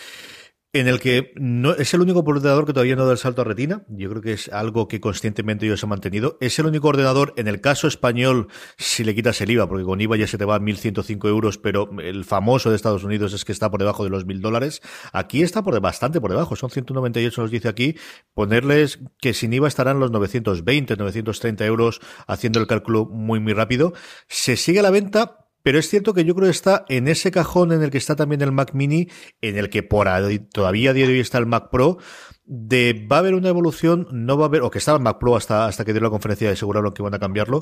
[0.80, 3.46] en el que no es el único ordenador que todavía no da el salto a
[3.46, 3.84] retina.
[3.90, 6.38] Yo creo que es algo que conscientemente ellos han mantenido.
[6.42, 10.00] Es el único ordenador, en el caso español, si le quitas el IVA, porque con
[10.02, 13.46] IVA ya se te va a 1.105 euros, pero el famoso de Estados Unidos es
[13.46, 14.82] que está por debajo de los 1.000 dólares.
[15.14, 17.96] Aquí está por bastante por debajo, son 198, nos dice aquí.
[18.34, 23.94] Ponerles que sin IVA estarán los 920, 930 euros, haciendo el cálculo muy, muy rápido.
[24.28, 27.74] Se sigue la venta, pero es cierto que yo creo que está en ese cajón
[27.74, 29.10] en el que está también el Mac Mini,
[29.42, 30.08] en el que por
[30.54, 31.98] todavía a día de hoy está el Mac Pro,
[32.46, 35.20] de va a haber una evolución, no va a haber, o que estaba el Mac
[35.20, 37.60] Pro hasta, hasta que dio la conferencia de aseguraron que van a cambiarlo,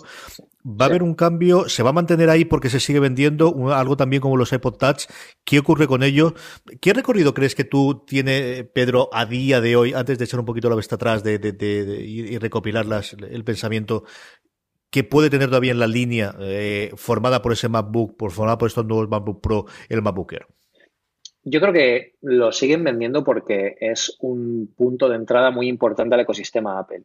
[0.64, 3.98] va a haber un cambio, se va a mantener ahí porque se sigue vendiendo, algo
[3.98, 5.06] también como los iPod Touch,
[5.44, 6.36] ¿qué ocurre con ello?
[6.82, 10.46] ¿Qué recorrido crees que tú tiene, Pedro, a día de hoy, antes de echar un
[10.46, 11.40] poquito la vista atrás de,
[12.06, 12.86] y recopilar
[13.32, 14.04] el pensamiento,
[14.96, 18.70] que puede tener todavía en la línea eh, formada por ese MacBook, por formada por
[18.70, 20.48] estos nuevos MacBook Pro, el MacBook Air?
[21.44, 26.22] Yo creo que lo siguen vendiendo porque es un punto de entrada muy importante al
[26.22, 27.02] ecosistema Apple.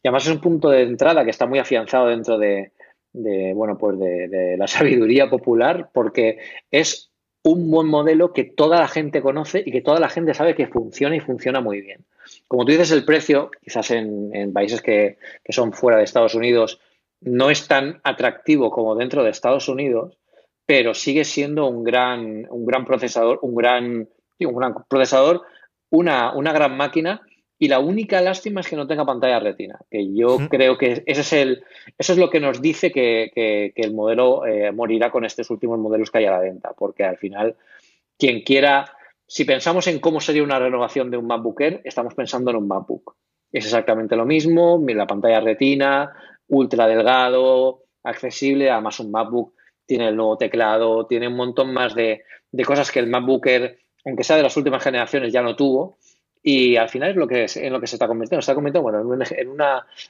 [0.00, 2.70] Y además es un punto de entrada que está muy afianzado dentro de,
[3.12, 6.38] bueno, pues de, la sabiduría popular, porque
[6.70, 7.10] es
[7.42, 10.68] un buen modelo que toda la gente conoce y que toda la gente sabe que
[10.68, 12.04] funciona y funciona muy bien.
[12.46, 16.78] Como tú dices, el precio, quizás en, países que, que, son fuera de Estados Unidos,
[17.24, 20.18] no es tan atractivo como dentro de Estados Unidos,
[20.66, 24.08] pero sigue siendo un gran, un gran procesador, un gran,
[24.40, 25.42] un gran procesador,
[25.90, 27.22] una, una, gran máquina.
[27.58, 31.20] Y la única lástima es que no tenga pantalla retina, que yo creo que ese
[31.20, 31.64] es el,
[31.96, 36.10] eso es lo que nos dice que, el modelo eh, morirá con estos últimos modelos
[36.10, 37.56] que hay a la venta, porque al final,
[38.18, 38.92] quien quiera,
[39.26, 42.68] si pensamos en cómo sería una renovación de un MacBook Air, estamos pensando en un
[42.68, 43.14] MacBook.
[43.52, 46.12] Es exactamente lo mismo, la pantalla retina,
[46.48, 49.54] ultra delgado, accesible, además un MacBook
[49.86, 52.24] tiene el nuevo teclado, tiene un montón más de,
[52.64, 55.98] cosas que el MacBook Air, aunque sea de las últimas generaciones, ya no tuvo.
[56.42, 58.42] Y al final es lo que es, en lo que se está convirtiendo.
[58.42, 59.62] Se está convirtiendo bueno, en, un,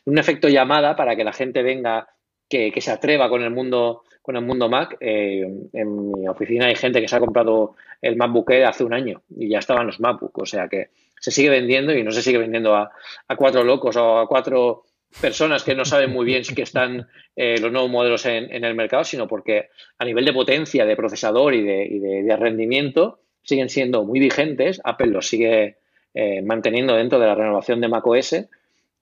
[0.04, 2.08] un efecto llamada para que la gente venga,
[2.48, 4.96] que, se atreva con el mundo, con el mundo Mac.
[5.00, 8.94] Eh, en mi oficina hay gente que se ha comprado el MacBook Air hace un
[8.94, 10.38] año y ya estaban los MacBook.
[10.38, 12.90] O sea que se sigue vendiendo y no se sigue vendiendo a,
[13.28, 14.84] a cuatro locos o a cuatro
[15.20, 18.74] personas que no saben muy bien si que están eh, los nuevos modelos en, el
[18.74, 24.20] mercado, sino porque a nivel de potencia, de procesador y de, rendimiento siguen siendo muy
[24.20, 24.80] vigentes.
[24.84, 25.76] Apple los sigue
[26.14, 28.34] eh, manteniendo dentro de la renovación de macOS.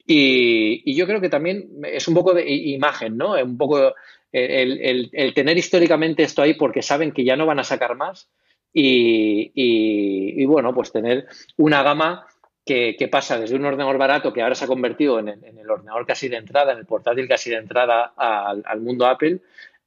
[0.07, 3.35] Y, y yo creo que también es un poco de imagen, ¿no?
[3.35, 3.94] Un poco
[4.33, 8.29] el, tener históricamente esto ahí porque saben que ya no van a sacar más.
[8.75, 11.27] Y, y bueno, pues tener
[11.59, 12.27] una gama
[12.64, 16.29] que, pasa desde un ordenador barato que ahora se ha convertido en el, ordenador casi
[16.29, 19.40] de entrada, en el portátil casi de entrada al, mundo Apple,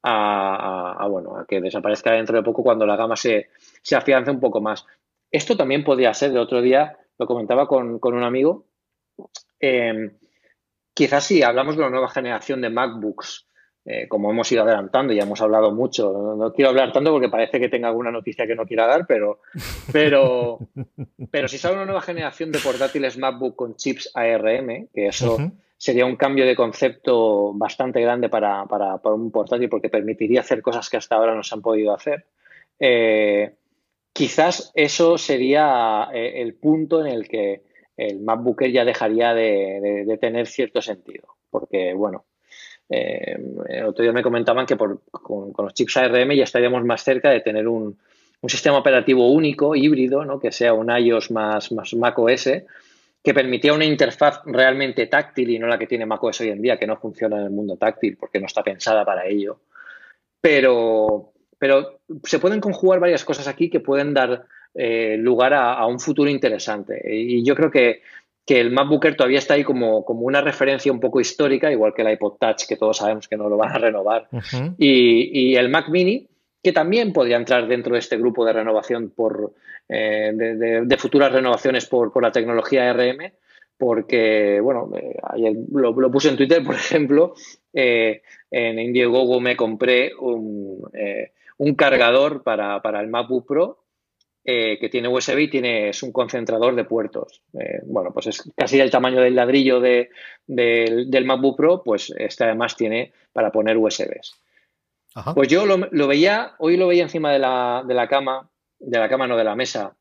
[0.03, 3.49] a, bueno, a que desaparezca dentro de poco cuando la gama se,
[3.81, 4.85] se afiance un poco más.
[5.31, 8.65] Esto también podría ser, el otro día lo comentaba con, un amigo,
[9.59, 10.11] eh,
[10.93, 13.47] quizás si hablamos de una nueva generación de MacBooks
[13.87, 17.59] eh, como hemos ido adelantando, y hemos hablado mucho, no, quiero hablar tanto porque parece
[17.59, 19.41] que tenga alguna noticia que no quiera dar, pero,
[19.93, 20.57] pero,
[21.29, 25.37] pero si sale una nueva generación de portátiles MacBook con chips ARM, que eso
[25.77, 28.63] sería un cambio de concepto bastante grande para,
[29.03, 32.25] un portátil porque permitiría hacer cosas que hasta ahora no se han podido hacer.
[32.79, 33.53] Eh,
[34.11, 37.61] quizás eso sería eh, el punto en el que
[37.97, 42.25] el MacBook ya dejaría de tener cierto sentido, porque bueno,
[42.89, 44.99] eh, otro día me comentaban que con,
[45.57, 47.97] los chips ARM ya estaríamos más cerca de tener un,
[48.47, 50.39] sistema operativo único, híbrido, ¿no?
[50.39, 52.49] que sea un iOS más, más macOS,
[53.23, 56.77] que permitía una interfaz realmente táctil y no la que tiene macOS hoy en día,
[56.77, 59.61] que no funciona en el mundo táctil porque no está pensada para ello.
[60.39, 64.45] Pero, pero se pueden conjugar varias cosas aquí que pueden dar
[64.75, 67.01] eh, lugar a, un futuro interesante.
[67.03, 68.01] Y yo creo que
[68.45, 71.93] que el MacBook Air todavía está ahí como, como una referencia un poco histórica, igual
[71.93, 74.27] que el iPod Touch, que todos sabemos que no lo van a renovar,
[74.77, 76.27] y, el Mac Mini,
[76.61, 79.53] que también podría entrar dentro de este grupo de renovación por,
[79.89, 80.31] eh,
[80.85, 83.31] de, futuras renovaciones por, la tecnología RM,
[83.77, 87.33] porque, bueno, eh, ayer lo, puse en Twitter, por ejemplo,
[87.73, 90.87] eh, en Indiegogo me compré un,
[91.57, 93.84] un cargador para, para el MacBook Pro
[94.47, 97.41] eh, que tiene USB y tiene, es un concentrador de puertos.
[97.59, 100.11] Eh, bueno, pues es casi el tamaño del ladrillo de,
[100.45, 104.39] del MacBook Pro, pues este además tiene para poner USBs.
[105.33, 109.09] Pues yo lo, veía, hoy lo veía encima de la, de la, cama, de la
[109.09, 109.95] cama, no de la mesa,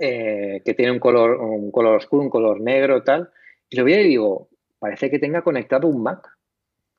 [0.00, 3.30] eh, que tiene un color, un color oscuro, un color negro y tal,
[3.70, 4.48] y lo veía y digo,
[4.80, 6.31] parece que tenga conectado un Mac.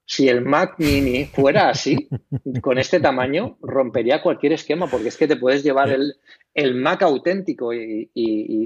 [0.06, 2.10] Si el Mac Mini fuera así,
[2.62, 6.16] con este tamaño, rompería cualquier esquema, porque es que te puedes llevar el,
[6.54, 8.10] el Mac auténtico y,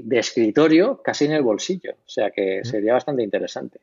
[0.04, 1.92] de escritorio casi en el bolsillo.
[1.92, 3.80] O sea que sería bastante interesante.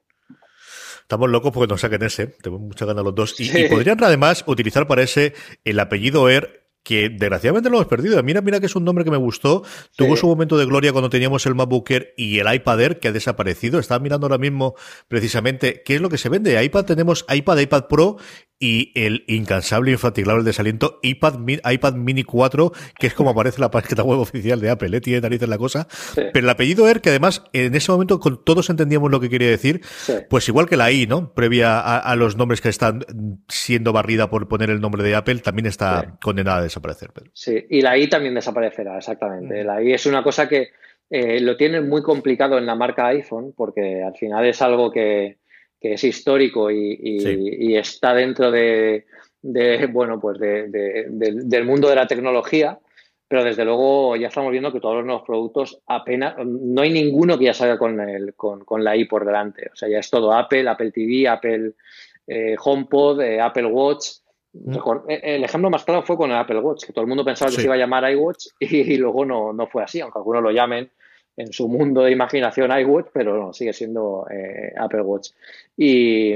[1.01, 2.27] Estamos locos porque nos saquen ese.
[2.27, 3.39] Tenemos muchas ganas los dos.
[3.39, 8.21] Y, y, podrían además utilizar para ese el apellido Air que desgraciadamente lo hemos perdido.
[8.21, 9.63] Mira, mira que es un nombre que me gustó.
[9.97, 13.07] Tuvo su momento de gloria cuando teníamos el MacBook Air y el iPad Air, que
[13.07, 13.79] ha desaparecido.
[13.79, 14.75] Estaba mirando ahora mismo
[15.07, 16.63] precisamente qué es lo que se vende.
[16.63, 18.17] iPad tenemos iPad, iPad Pro
[18.59, 24.03] y el incansable, infatigable desaliento iPad, iPad Mini 4, que es como aparece la página
[24.03, 25.01] web oficial de Apple, ¿eh?
[25.01, 25.87] tiene narices la cosa.
[26.15, 29.49] Pero el apellido Air, que además en ese momento con todos entendíamos lo que quería
[29.49, 29.81] decir,
[30.29, 31.33] pues igual que la I, ¿no?
[31.33, 33.05] Previa a, los nombres que están
[33.49, 37.11] siendo barrida por poner el nombre de Apple, también está condenada a desaparecer.
[37.33, 39.63] Sí, y la I también desaparecerá, exactamente.
[39.63, 39.67] Mm.
[39.67, 40.69] La I es una cosa que
[41.09, 45.37] eh, lo tiene muy complicado en la marca iPhone, porque al final es algo que
[45.85, 49.05] que es histórico y, está dentro de,
[49.91, 52.79] bueno, pues del mundo de la tecnología,
[53.27, 57.37] pero desde luego ya estamos viendo que todos los nuevos productos apenas, no hay ninguno
[57.37, 59.69] que ya salga con, el, con, la I por delante.
[59.71, 61.73] O sea, ya es todo Apple, Apple TV, Apple
[62.25, 64.07] eh, HomePod, eh, Apple Watch.
[64.53, 64.77] Mm.
[65.07, 67.51] Eh, el ejemplo más claro fue con el Apple Watch, que todo el mundo pensaba
[67.51, 70.41] que se iba a llamar iWatch y, y luego no, no fue así, aunque algunos
[70.41, 70.89] lo llamen
[71.37, 75.31] en su mundo de imaginación iWatch, pero no, sigue siendo eh, Apple Watch.
[75.75, 76.33] Y,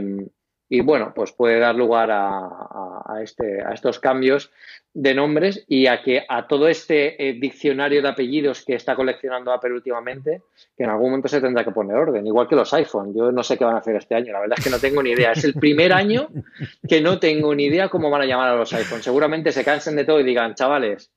[0.69, 4.51] y, bueno, pues puede dar lugar a, este, a estos cambios
[4.93, 9.51] de nombres y a que a todo este eh, diccionario de apellidos que está coleccionando
[9.51, 10.43] Apple últimamente,
[10.75, 13.13] que en algún momento se tendrá que poner orden, igual que los iPhone.
[13.15, 15.01] Yo no sé qué van a hacer este año, la verdad es que no tengo
[15.01, 15.31] ni idea.
[15.31, 16.29] Es el primer año
[16.87, 19.01] que no tengo ni idea cómo van a llamar a los iPhone.
[19.01, 21.11] Seguramente se cansen de todo y digan, chavales,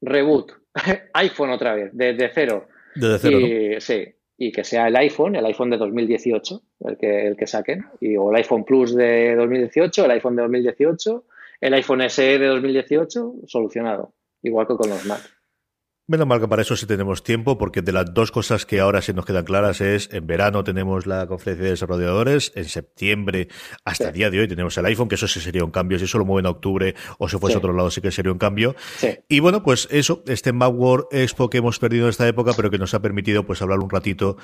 [0.00, 0.52] reboot,
[1.14, 2.68] iPhone otra vez, desde cero.
[2.94, 4.04] Y, Sí,
[4.36, 8.16] y que sea el iPhone, el iPhone de 2018, el que, el que saquen, y,
[8.16, 11.24] o el iPhone Plus de 2018, el iPhone de 2018,
[11.60, 15.20] el iPhone SE de 2018, solucionado, igual que con los Mac.
[16.06, 19.00] Menos mal que para eso sí tenemos tiempo, porque de las dos cosas que ahora
[19.00, 23.48] sí nos quedan claras es, en verano tenemos la conferencia de desarrolladores, en septiembre,
[23.86, 26.04] hasta el día de hoy tenemos el iPhone, que eso sí sería un cambio, si
[26.04, 28.36] eso lo mueven a octubre o si fuese a otro lado sí que sería un
[28.36, 28.76] cambio.
[29.28, 32.76] Y bueno, pues eso, este Macworld Expo que hemos perdido en esta época, pero que
[32.76, 34.36] nos ha permitido pues hablar un ratito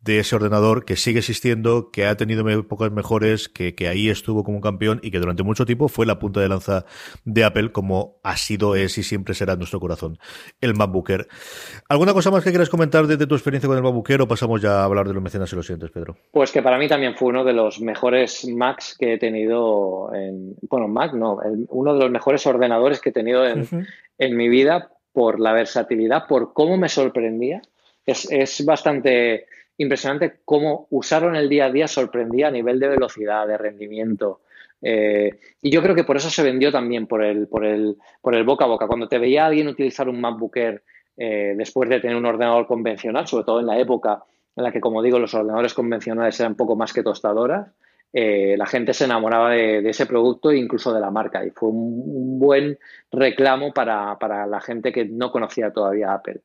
[0.00, 4.44] de ese ordenador que sigue existiendo, que ha tenido épocas mejores, que, que ahí estuvo
[4.44, 6.84] como un campeón y que durante mucho tiempo fue la punta de lanza
[7.24, 10.18] de Apple, como ha sido, es y siempre será en nuestro corazón
[10.60, 10.74] el
[11.04, 11.28] MacBooker.
[11.88, 14.80] ¿Alguna cosa más que quieras comentar desde tu experiencia con el MacBooker o pasamos ya
[14.80, 16.16] a hablar de los mecenas y los siguientes, Pedro?
[16.32, 20.56] Pues que para mí también fue uno de los mejores Macs que he tenido en,
[20.68, 21.38] bueno, Mac no,
[21.68, 23.68] uno de los mejores ordenadores que he tenido en,
[24.18, 27.62] en mi vida por la versatilidad, por cómo me sorprendía.
[28.06, 29.46] Es, es bastante
[29.78, 34.40] impresionante cómo usarlo en el día a día sorprendía a nivel de velocidad, de rendimiento.
[34.82, 38.34] Eh, y yo creo que por eso se vendió también por el, por el, por
[38.34, 38.86] el boca a boca.
[38.86, 40.82] Cuando te veía alguien utilizar un MacBook Air
[41.16, 44.24] eh, después de tener un ordenador convencional, sobre todo en la época
[44.56, 47.72] en la que, como digo, los ordenadores convencionales eran poco más que tostadoras,
[48.12, 51.44] eh, la gente se enamoraba de, ese producto e incluso de la marca.
[51.44, 52.78] Y fue un, buen
[53.10, 56.40] reclamo para, para la gente que no conocía todavía Apple.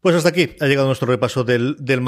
[0.00, 1.98] Pues hasta aquí ha llegado nuestro repaso del, del.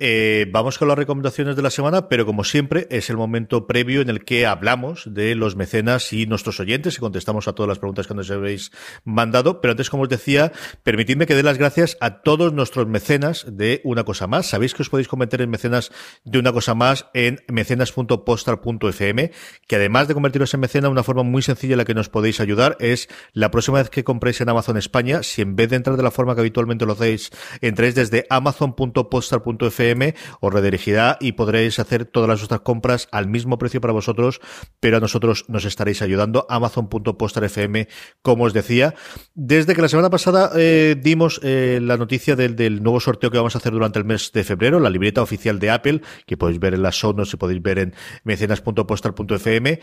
[0.00, 4.00] Eh, vamos con las recomendaciones de la semana, pero como siempre es el momento previo
[4.00, 7.78] en el que hablamos de los mecenas y nuestros oyentes y contestamos a todas las
[7.78, 8.72] preguntas que nos habéis
[9.04, 9.60] mandado.
[9.60, 13.82] Pero antes, como os decía, permitidme que dé las gracias a todos nuestros mecenas de
[13.84, 14.46] Una Cosa Más.
[14.46, 15.92] Sabéis que os podéis convertir en mecenas
[16.24, 19.32] de Una Cosa Más en mecenas.postal.fm,
[19.66, 22.40] que además de convertiros en mecena, una forma muy sencilla en la que nos podéis
[22.40, 25.98] ayudar es la próxima vez que compréis en Amazon España, si en vez de entrar
[25.98, 27.17] de la forma que habitualmente lo hacéis,
[27.60, 33.80] entréis desde amazon.postal.fm, os redirigirá y podréis hacer todas las vuestras compras al mismo precio
[33.80, 34.40] para vosotros,
[34.80, 36.46] pero a nosotros nos estaréis ayudando.
[36.48, 37.88] Amazon.postal.fm,
[38.22, 38.94] como os decía.
[39.34, 43.54] Desde que la semana pasada eh, dimos eh, la noticia del, nuevo sorteo que vamos
[43.54, 46.74] a hacer durante el mes de febrero, la libreta oficial de Apple, que podéis ver
[46.74, 49.80] en las shows, y podéis ver en mecenas.postal.fm.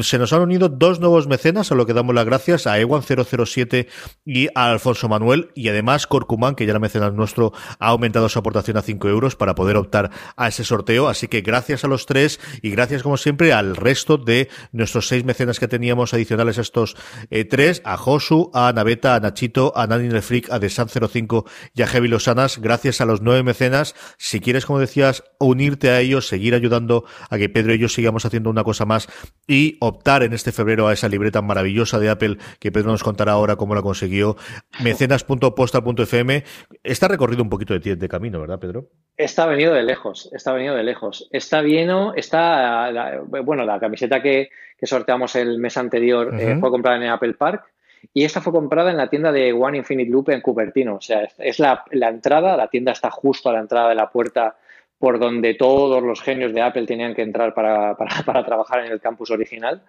[0.00, 3.88] Se nos han unido dos nuevos mecenas, a lo que damos las gracias a Ewan007
[4.24, 8.76] y a Alfonso Manuel, y además Corcumán, que ya mecenas nuestro ha aumentado su aportación
[8.76, 11.08] a 5 euros para poder optar a ese sorteo.
[11.08, 15.24] Así que gracias a los tres y gracias como siempre al resto de nuestros seis
[15.24, 16.96] mecenas que teníamos adicionales a estos
[17.30, 21.86] eh, tres, a Josu, a Naveta, a Nachito, a Nani Freak, a Desan05 y a
[21.86, 22.58] Heavy Losanas.
[22.58, 23.94] Gracias a los nueve mecenas.
[24.18, 28.24] Si quieres, como decías, unirte a ellos, seguir ayudando a que Pedro y yo sigamos
[28.24, 29.08] haciendo una cosa más
[29.46, 33.32] y optar en este febrero a esa libreta maravillosa de Apple que Pedro nos contará
[33.32, 34.36] ahora cómo la consiguió,
[34.82, 36.44] mecenas.postal.fm
[36.82, 38.86] Está recorrido un poquito de, de camino, ¿verdad, Pedro?
[39.16, 41.28] Está venido de lejos, está venido de lejos.
[41.30, 44.50] Está bien, está, bueno, la camiseta que,
[44.82, 47.72] sorteamos el mes anterior eh, fue comprada en Apple Park
[48.12, 50.96] y esta fue comprada en la tienda de One Infinite Loop en Cupertino.
[50.96, 54.56] O sea, es la, entrada, la tienda está justo a la entrada de la puerta
[54.98, 57.96] por donde todos los genios de Apple tenían que entrar para,
[58.44, 59.82] trabajar en el campus original.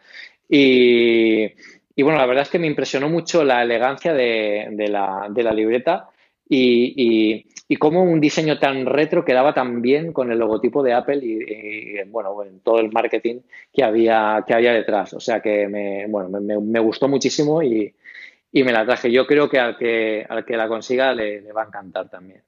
[0.48, 1.54] Y,
[1.98, 6.10] bueno, la verdad es que me impresionó mucho la elegancia de, la, libreta
[6.56, 11.20] y, y, cómo un diseño tan retro quedaba tan bien con el logotipo de Apple
[11.24, 13.42] y, bueno, en todo el marketing
[13.74, 15.14] que había, que había detrás.
[15.14, 17.94] O sea que me, bueno, me, gustó muchísimo y,
[18.52, 19.12] me la traje.
[19.12, 22.44] Yo creo que al que, al que la consiga le va a encantar también.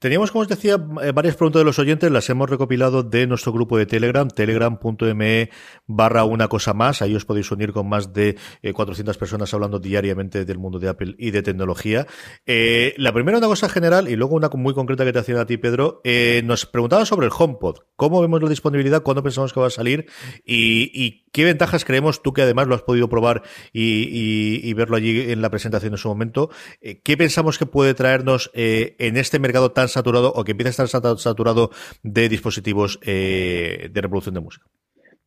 [0.00, 3.52] Teníamos, como os decía, eh, varias preguntas de los oyentes, las hemos recopilado de nuestro
[3.52, 5.50] grupo de Telegram, telegram.me
[5.86, 7.02] barra una cosa más.
[7.02, 8.38] Ahí os podéis unir con más de
[8.72, 12.06] 400 eh, personas hablando diariamente del mundo de Apple y de tecnología.
[12.46, 15.44] Eh, la primera, una cosa general, y luego una muy concreta que te hacía a
[15.44, 16.00] ti, Pedro.
[16.44, 17.80] nos preguntaba sobre el HomePod.
[17.96, 19.02] ¿Cómo vemos la disponibilidad?
[19.02, 20.06] ¿Cuándo pensamos que va a salir?
[20.46, 23.42] Y, qué ventajas creemos, tú que además lo has podido probar
[23.74, 26.48] y, verlo allí en la presentación en su momento,
[26.80, 31.18] ¿qué pensamos que puede traernos en este mercado tan saturado o que empieza a estar
[31.18, 31.70] saturado
[32.02, 34.66] de dispositivos eh, de reproducción de música?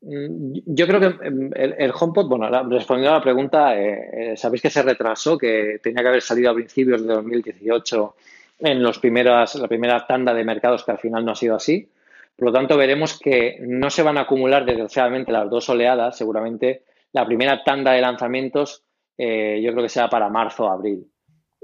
[0.01, 4.61] Mm, yo creo que em, el, HomePod, bueno, respondiendo a la pregunta, eh, eh, sabéis
[4.61, 8.15] que se retrasó, que tenía que haber salido a principios de 2018
[8.59, 11.89] en los primeras, la primera tanda de mercados que al final no ha sido así.
[12.35, 16.17] Por lo tanto, veremos que no se van a acumular desgraciadamente las dos oleadas.
[16.17, 18.83] Seguramente la primera tanda de lanzamientos
[19.15, 21.12] yo creo que será para marzo o abril.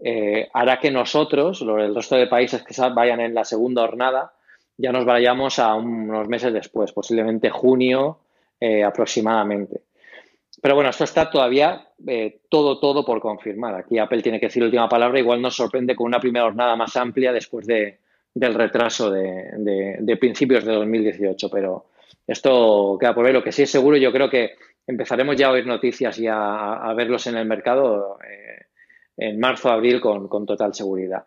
[0.04, 4.34] Eh, hará que nosotros, el resto de países que vayan en la segunda jornada,
[4.78, 8.20] ya nos vayamos a unos meses después, posiblemente junio
[8.60, 9.82] eh, aproximadamente.
[10.62, 13.76] Pero bueno, esto está todavía eh, todo, todo por confirmar.
[13.76, 15.20] Aquí Apple tiene que decir la última palabra.
[15.20, 18.00] Igual nos sorprende con una primera jornada más amplia después de,
[18.34, 21.50] del retraso de, principios de 2018.
[21.50, 21.86] Pero
[22.28, 23.34] esto queda por ver.
[23.34, 24.56] Lo que sí es seguro, yo creo que
[24.88, 28.18] empezaremos ya a oír noticias y a, verlos en el mercado
[29.20, 31.26] en marzo, abril con, total seguridad.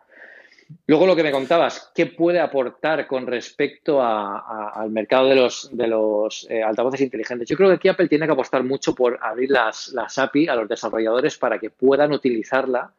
[0.86, 5.86] Luego lo que me contabas, ¿qué puede aportar con respecto al mercado de los, de
[5.86, 7.46] los eh, altavoces inteligentes?
[7.46, 10.68] Yo creo que aquí Apple tiene que apostar mucho por abrir las, API a los
[10.68, 12.90] desarrolladores para que puedan utilizarla,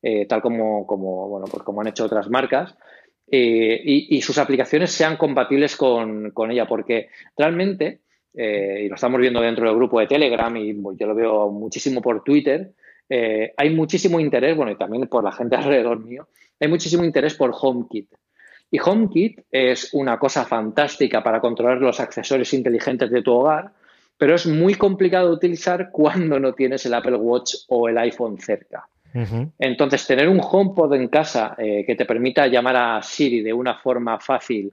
[0.00, 2.74] eh, tal como, como, bueno, pues como han hecho otras marcas,
[3.30, 8.00] eh, y, sus aplicaciones sean compatibles con, con ella, porque realmente,
[8.32, 12.24] y lo estamos viendo dentro del grupo de Telegram, y yo lo veo muchísimo por
[12.24, 12.72] Twitter,
[13.08, 16.28] eh, hay muchísimo interés, bueno, y también por la gente alrededor mío,
[16.60, 18.08] hay muchísimo interés por HomeKit.
[18.70, 23.72] Y HomeKit es una cosa fantástica para controlar los accesorios inteligentes de tu hogar,
[24.18, 28.38] pero es muy complicado de utilizar cuando no tienes el Apple Watch o el iPhone
[28.38, 28.88] cerca.
[29.58, 33.74] Entonces, tener un HomePod en casa eh, que te permita llamar a Siri de una
[33.74, 34.72] forma fácil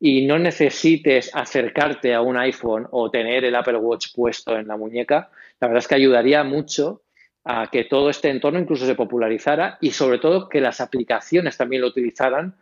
[0.00, 4.76] y no necesites acercarte a un iPhone o tener el Apple Watch puesto en la
[4.76, 5.30] muñeca,
[5.60, 7.03] la verdad es que ayudaría mucho
[7.44, 11.82] a que todo este entorno incluso se popularizara y sobre todo que las aplicaciones también
[11.82, 12.54] lo utilizaran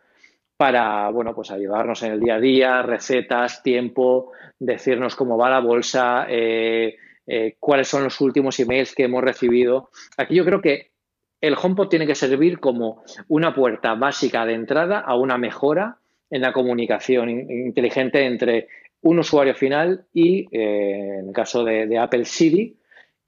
[0.57, 5.59] para, bueno, pues ayudarnos en el día a día, recetas, tiempo, decirnos cómo va la
[5.59, 9.89] bolsa, eh, eh, cuáles son los últimos emails que hemos recibido.
[10.17, 10.91] Aquí yo creo que
[11.41, 15.97] el HomePod tiene que servir como una puerta básica de entrada a una mejora
[16.29, 18.67] en la comunicación inteligente entre
[19.01, 22.77] un usuario final y, eh, en el caso de, de Apple Siri,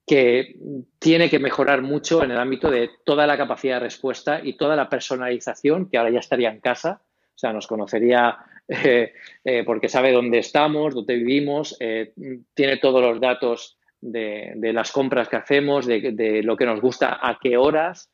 [0.05, 0.55] que
[0.99, 4.75] tiene que mejorar mucho en el ámbito de toda la capacidad de respuesta y toda
[4.75, 7.01] la personalización, que ahora ya estaría en casa,
[7.35, 8.37] o sea, nos conocería
[8.67, 12.13] eh, eh, porque sabe dónde estamos, dónde vivimos, eh,
[12.53, 17.39] tiene todos los datos de, las compras que hacemos, de, lo que nos gusta, a
[17.41, 18.11] qué horas,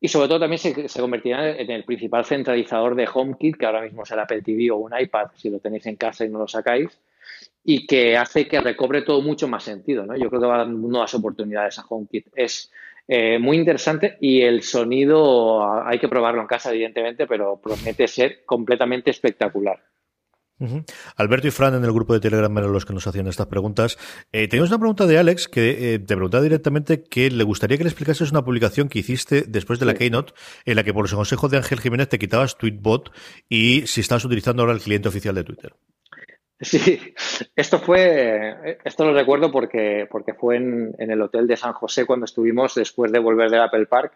[0.00, 3.82] y sobre todo también se, se, convertirá en el principal centralizador de HomeKit, que ahora
[3.82, 6.46] mismo será Apple TV o un iPad, si lo tenéis en casa y no lo
[6.46, 7.00] sacáis,
[7.64, 10.04] y que hace que recobre todo mucho más sentido.
[10.04, 10.16] ¿no?
[10.16, 12.28] Yo creo que va a dar nuevas oportunidades a HomeKit.
[12.36, 12.70] Es
[13.08, 18.44] eh, muy interesante y el sonido hay que probarlo en casa, evidentemente, pero promete ser
[18.44, 19.82] completamente espectacular.
[21.16, 23.98] Alberto y Fran en el grupo de Telegram eran los que nos hacían estas preguntas.
[24.32, 27.84] Eh, tenemos una pregunta de Alex que eh, te preguntaba directamente que le gustaría que
[27.84, 30.32] le explicases una publicación que hiciste después de la Keynote
[30.64, 33.10] en la que por los consejos de Ángel Jiménez te quitabas Tweetbot
[33.48, 35.74] y si estás utilizando ahora el cliente oficial de Twitter.
[36.60, 37.14] Sí,
[37.56, 42.24] esto fue, esto lo recuerdo porque, porque fue en, el hotel de San José cuando
[42.24, 44.12] estuvimos después de volver del Apple Park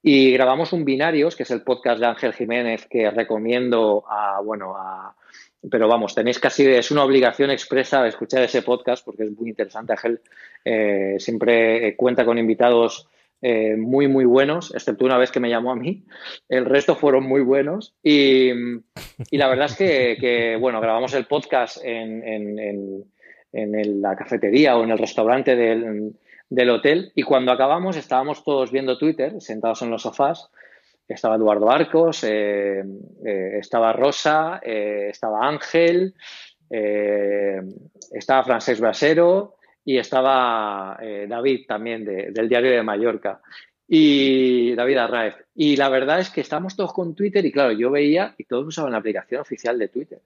[0.00, 4.76] y grabamos un Binarios, que es el podcast de Ángel Jiménez que recomiendo a, bueno,
[4.76, 5.16] a,
[5.70, 9.94] pero vamos, tenéis casi, es una obligación expresa escuchar ese podcast porque es muy interesante.
[9.94, 10.20] Ángel
[10.64, 13.08] eh, siempre cuenta con invitados
[13.46, 16.02] eh, muy, muy buenos, excepto una vez que me llamó a mí.
[16.48, 17.94] El resto fueron muy buenos.
[18.02, 18.50] Y,
[19.32, 22.22] la verdad es que, bueno, grabamos el podcast en,
[23.52, 28.96] en, la cafetería o en el restaurante del, hotel y cuando acabamos estábamos todos viendo
[28.96, 30.48] Twitter, sentados en los sofás.
[31.06, 32.82] Estaba Eduardo Arcos, eh,
[33.26, 36.14] eh, estaba Rosa, estaba Ángel,
[36.70, 43.40] estaba Francesc Brasero, y estaba eh, David también del diario de Mallorca
[43.86, 45.36] y David Arraez.
[45.54, 48.66] Y la verdad es que estamos todos con Twitter y claro, yo veía y todos
[48.66, 50.20] usaban la aplicación oficial de Twitter.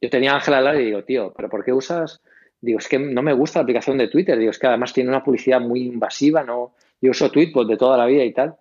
[0.00, 2.20] Yo tenía a Ángel al lado y digo, tío, ¿pero por qué usas?
[2.60, 4.38] Digo, es que no me gusta la aplicación de Twitter.
[4.38, 6.74] Digo, es que además tiene una publicidad muy invasiva, ¿no?
[7.00, 8.56] Yo uso Tweetbot de toda la vida y tal.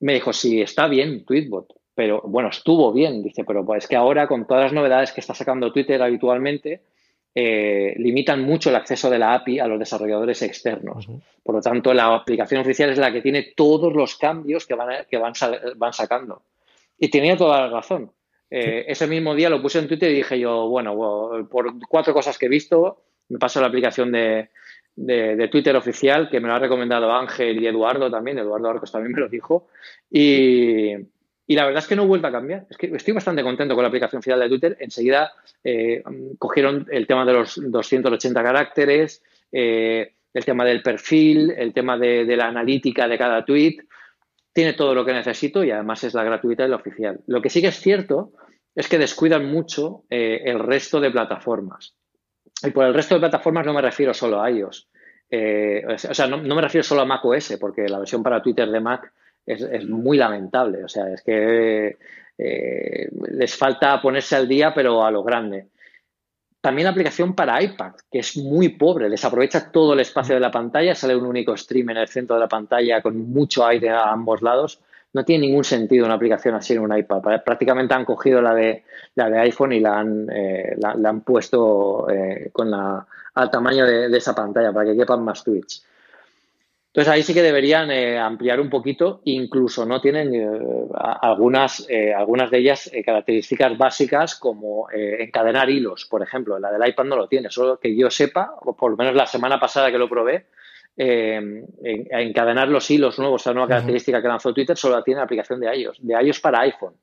[0.00, 3.22] Me dijo, sí, está bien Tweetbot, pero bueno, estuvo bien.
[3.22, 6.82] Dice, pero pues es que ahora con todas las novedades que está sacando Twitter habitualmente,
[7.34, 11.08] eh, limitan mucho el acceso de la API a los desarrolladores externos.
[11.42, 15.06] Por lo tanto, la aplicación oficial es la que tiene todos los cambios que van,
[15.08, 15.32] que van,
[15.76, 16.42] van sacando.
[16.98, 18.10] Y tenía toda la razón.
[18.50, 22.38] Eh, ese mismo día lo puse en Twitter y dije yo, bueno, por cuatro cosas
[22.38, 24.48] que he visto, me paso la aplicación de,
[24.96, 29.12] de, Twitter oficial, que me lo ha recomendado Ángel y Eduardo también, Eduardo Arcos también
[29.12, 29.68] me lo dijo,
[30.10, 30.94] y,
[31.50, 32.66] y la verdad es que no he a cambiar.
[32.68, 34.76] Es que estoy bastante contento con la aplicación final de Twitter.
[34.80, 35.32] Enseguida
[35.64, 36.02] eh,
[36.38, 42.36] cogieron el tema de los 280 caracteres, eh, el tema del perfil, el tema de,
[42.36, 43.78] la analítica de cada tweet.
[44.52, 47.20] Tiene todo lo que necesito y además es la gratuita y la oficial.
[47.26, 48.32] Lo que sí que es cierto
[48.74, 51.94] es que descuidan mucho eh, el resto de plataformas.
[52.62, 54.90] Y por el resto de plataformas no me refiero solo a ellos.
[55.32, 58.68] o sea, no, no, me refiero solo a Mac OS, porque la versión para Twitter
[58.68, 59.14] de Mac
[59.48, 60.84] es, muy lamentable.
[60.84, 61.96] O sea, es que
[62.36, 65.68] eh, les falta ponerse al día, pero a lo grande.
[66.60, 70.50] También la aplicación para iPad, que es muy pobre, desaprovecha todo el espacio de la
[70.50, 74.10] pantalla, sale un único stream en el centro de la pantalla con mucho aire a
[74.10, 74.80] ambos lados.
[75.12, 77.42] No tiene ningún sentido una aplicación así en un iPad.
[77.44, 78.84] Prácticamente han cogido la de,
[79.14, 83.86] la de iPhone y la han, eh, la, han puesto eh, con la, al tamaño
[83.86, 85.87] de, de, esa pantalla para que quepan más tweets.
[86.98, 90.48] Entonces ahí sí que deberían eh, ampliar un poquito, incluso no tienen eh,
[91.20, 96.58] algunas, eh, algunas de ellas características básicas como encadenar hilos, por ejemplo.
[96.58, 99.26] La del iPad no lo tiene, solo que yo sepa, o por lo menos la
[99.26, 100.46] semana pasada que lo probé,
[100.96, 105.60] encadenar los hilos nuevos, esa nueva característica que lanzó Twitter, solo la tiene la aplicación
[105.60, 106.94] de iOS, de iOS para iPhone.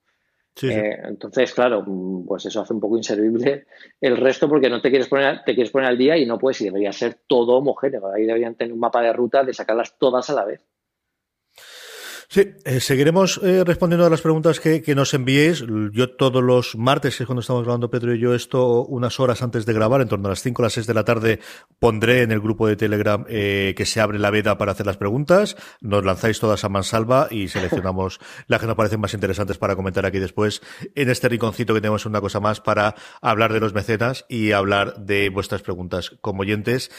[0.62, 1.84] Eh, entonces, claro,
[2.26, 3.66] pues eso hace un poco inservible
[3.99, 6.62] el resto porque no te quieres poner, te quieres poner al día y no puedes
[6.62, 8.12] y debería ser todo homogéneo.
[8.12, 10.62] Ahí deberían tener un mapa de ruta de sacarlas todas a la vez.
[12.28, 15.64] Sí, eh, seguiremos eh, respondiendo a las preguntas que, nos enviéis.
[15.92, 19.42] Yo todos los martes, que es cuando estamos grabando Pedro y yo esto, unas horas
[19.42, 21.40] antes de grabar, en torno a las 5 o las 6 de la tarde,
[21.80, 24.98] pondré en el grupo de Telegram eh, que se abre la veda para hacer las
[24.98, 25.56] preguntas.
[25.82, 30.06] Nos lanzáis todas a mansalva y seleccionamos las que nos parecen más interesantes para comentar
[30.06, 30.62] aquí después
[30.96, 34.98] en este rinconcito que tenemos una cosa más para hablar de los mecenas y hablar
[34.98, 36.90] de vuestras preguntas como oyentes.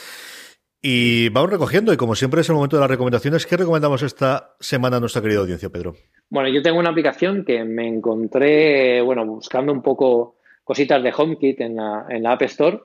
[0.89, 3.45] Y vamos recogiendo, y como siempre es el momento de las recomendaciones.
[3.45, 5.97] ¿Qué recomendamos esta semana a nuestra querida audiencia, Pedro?
[6.29, 11.59] Bueno, yo tengo una aplicación que me encontré, bueno, buscando un poco cositas de HomeKit
[11.59, 12.79] en la, en la App Store.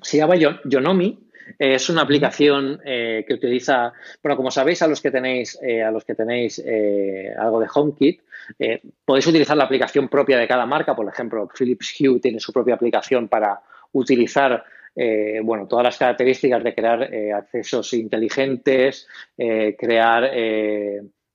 [0.00, 1.28] Se llama Yonomi.
[1.58, 3.92] Es una aplicación eh, que utiliza,
[4.22, 7.68] bueno, como sabéis, a los que tenéis, eh, a los que tenéis eh, algo de
[7.70, 8.22] HomeKit,
[9.04, 10.96] podéis utilizar la aplicación propia de cada marca.
[10.96, 13.60] Por ejemplo, Philips Hue tiene su propia aplicación para
[13.92, 14.64] utilizar
[14.94, 19.06] eh, bueno, todas las características de crear eh, accesos inteligentes,
[19.38, 20.30] eh, crear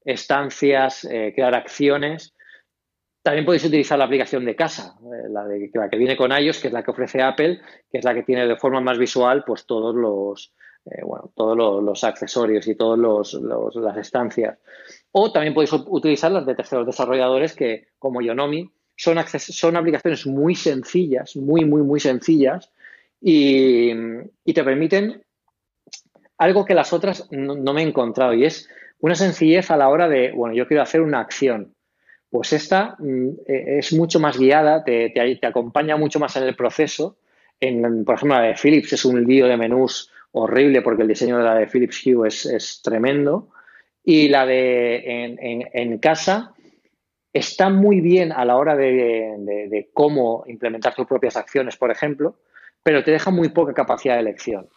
[0.03, 2.33] estancias, crear acciones.
[3.23, 4.95] También podéis utilizar la aplicación de casa,
[5.29, 7.59] la, de, la que viene con iOS, que es la que ofrece Apple,
[7.91, 10.53] que es la que tiene de forma más visual pues todos los,
[11.03, 13.33] bueno, todos los, accesorios y todas
[13.73, 14.59] las estancias.
[15.11, 20.53] O también podéis utilizar las de terceros desarrolladores que, como Yonomi, son, son aplicaciones muy
[20.53, 22.71] sencillas, muy, muy, muy sencillas,
[23.27, 25.23] y, te permiten
[26.37, 28.69] algo que las otras no, me he encontrado y es
[28.99, 31.73] una sencillez a la hora de, bueno, yo quiero hacer una acción.
[32.29, 36.55] Pues esta mm, e, es mucho más guiada, te, te, acompaña mucho más en el
[36.55, 37.17] proceso.
[37.59, 41.39] En, por ejemplo, la de Philips es un lío de menús horrible porque el diseño
[41.39, 43.49] de la de Philips Hue es, tremendo.
[44.03, 45.33] Y la de
[45.73, 46.53] en, casa
[47.33, 52.37] está muy bien a la hora de, cómo implementar tus propias acciones, por ejemplo,
[52.85, 54.69] pero te deja muy poca capacidad de elección.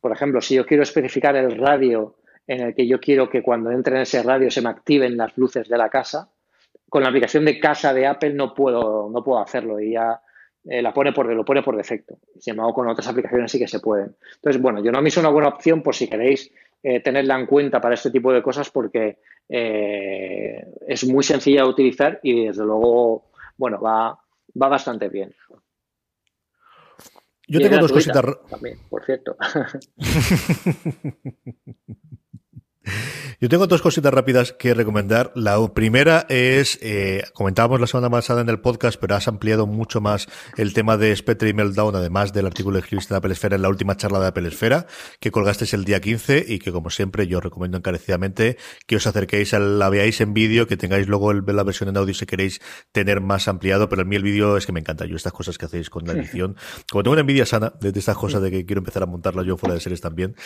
[0.00, 3.70] Por ejemplo, si yo quiero especificar el radio en el que yo quiero que cuando
[3.70, 6.30] entre en ese radio se me activen las luces de la casa,
[6.88, 10.22] con la aplicación de casa de Apple no puedo, no puedo hacerlo y ya
[10.64, 12.16] eh, la pone por, lo pone por defecto.
[12.40, 14.16] Sin embargo, con otras aplicaciones sí que se pueden.
[14.36, 16.50] Entonces, bueno, yo no me hizo una buena opción por si queréis
[16.82, 19.18] eh, tenerla en cuenta para este tipo de cosas porque
[19.50, 23.26] eh, es muy sencilla de utilizar y desde luego,
[23.58, 24.18] bueno, va,
[24.60, 25.34] va bastante bien.
[27.48, 28.24] Yo tengo dos cositas.
[28.48, 29.36] También, por cierto.
[33.42, 35.32] Yo tengo dos cositas rápidas que recomendar.
[35.34, 40.00] La primera es, eh, comentábamos la semana pasada en el podcast, pero has ampliado mucho
[40.00, 43.56] más el tema de Spectre y Meltdown, además del artículo que escribiste en Apple Esfera
[43.56, 44.86] en la última charla de Apple Esfera,
[45.18, 49.54] que colgasteis el día 15 y que, como siempre, yo recomiendo encarecidamente que os acerquéis,
[49.54, 52.60] a la veáis en vídeo, que tengáis luego el, la versión en audio si queréis
[52.92, 55.04] tener más ampliado, pero a mí el vídeo es que me encanta.
[55.04, 56.56] Yo estas cosas que hacéis con la edición,
[56.90, 59.56] como tengo una envidia sana de, estas cosas de que quiero empezar a montarlas yo
[59.56, 60.36] fuera de series también,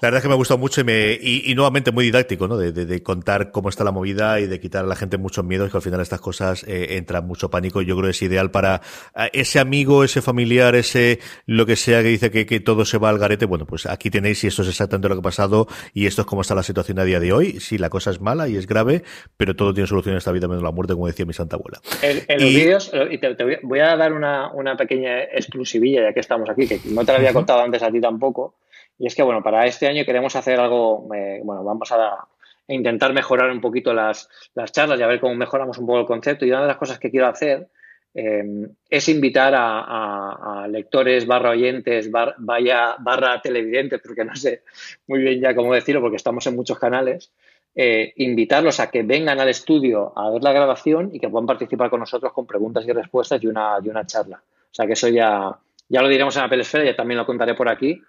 [0.00, 2.48] la verdad es que me ha gustado mucho y, me, y, y nuevamente muy didáctico,
[2.48, 2.56] ¿no?
[2.56, 5.70] De, de, contar cómo está la movida y de quitar a la gente muchos miedos,
[5.70, 7.80] que al final estas cosas eh, entran mucho pánico.
[7.80, 8.80] Yo creo que es ideal para
[9.16, 12.98] eh, ese amigo, ese familiar, ese lo que sea que dice que, que todo se
[12.98, 13.46] va al garete.
[13.46, 16.26] Bueno, pues aquí tenéis y esto es exactamente lo que ha pasado y esto es
[16.26, 17.60] cómo está la situación a día de hoy.
[17.60, 19.04] Sí, la cosa es mala y es grave,
[19.36, 21.80] pero todo tiene solución en esta vida menos la muerte, como decía mi santa abuela.
[22.02, 26.50] En, los vídeos, y te, voy, a dar una, una pequeña exclusivilla ya que estamos
[26.50, 28.56] aquí, que no te la había contado antes a ti tampoco.
[29.00, 32.28] Y es que, bueno, para este año queremos hacer algo, eh, bueno, vamos a,
[32.68, 36.06] intentar mejorar un poquito las, las, charlas y a ver cómo mejoramos un poco el
[36.06, 36.44] concepto.
[36.44, 37.66] Y una de las cosas que quiero hacer
[38.14, 44.62] eh, es invitar a, lectores barra oyentes, vaya, barra televidentes, porque no sé
[45.08, 47.32] muy bien ya cómo decirlo, porque estamos en muchos canales,
[47.74, 51.88] eh, invitarlos a que vengan al estudio a ver la grabación y que puedan participar
[51.88, 54.40] con nosotros con preguntas y respuestas y una, y una charla.
[54.44, 57.54] O sea que eso ya, ya lo diremos en la Pelesfera, ya también lo contaré
[57.54, 58.00] por aquí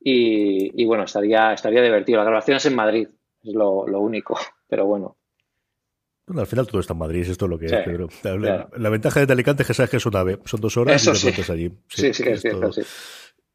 [0.00, 2.18] y, bueno, estaría, estaría divertido.
[2.18, 3.08] La grabación es en Madrid,
[3.42, 4.36] es lo, único,
[4.68, 5.16] pero bueno.
[6.26, 8.08] Bueno, al final todo está en Madrid, esto es lo que es, Pedro.
[8.76, 11.32] La, ventaja de Alicante es que sabes que es una ave, son dos horas y
[11.32, 11.52] te sí.
[11.52, 11.70] allí.
[11.88, 12.82] Sí, sí, es cierto, sí.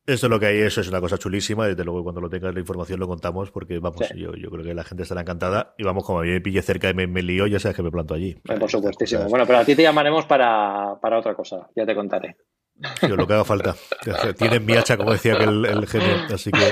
[0.05, 1.65] Esto es lo que hay, eso es una cosa chulísima.
[1.65, 4.73] Desde luego, cuando lo tengas la información lo contamos, porque vamos, yo, yo creo que
[4.73, 5.75] la gente estará encantada.
[5.77, 7.83] Y vamos, como a mí me pille cerca y me, me lío, ya sabes que
[7.83, 8.35] me planto allí.
[8.43, 9.29] por supuestísimo.
[9.29, 12.35] Bueno, pero a ti te llamaremos para, para otra cosa, ya te contaré.
[13.01, 13.75] Lo que haga falta.
[14.37, 16.27] Tienen mi hacha, como decía que el genio.
[16.33, 16.71] Así que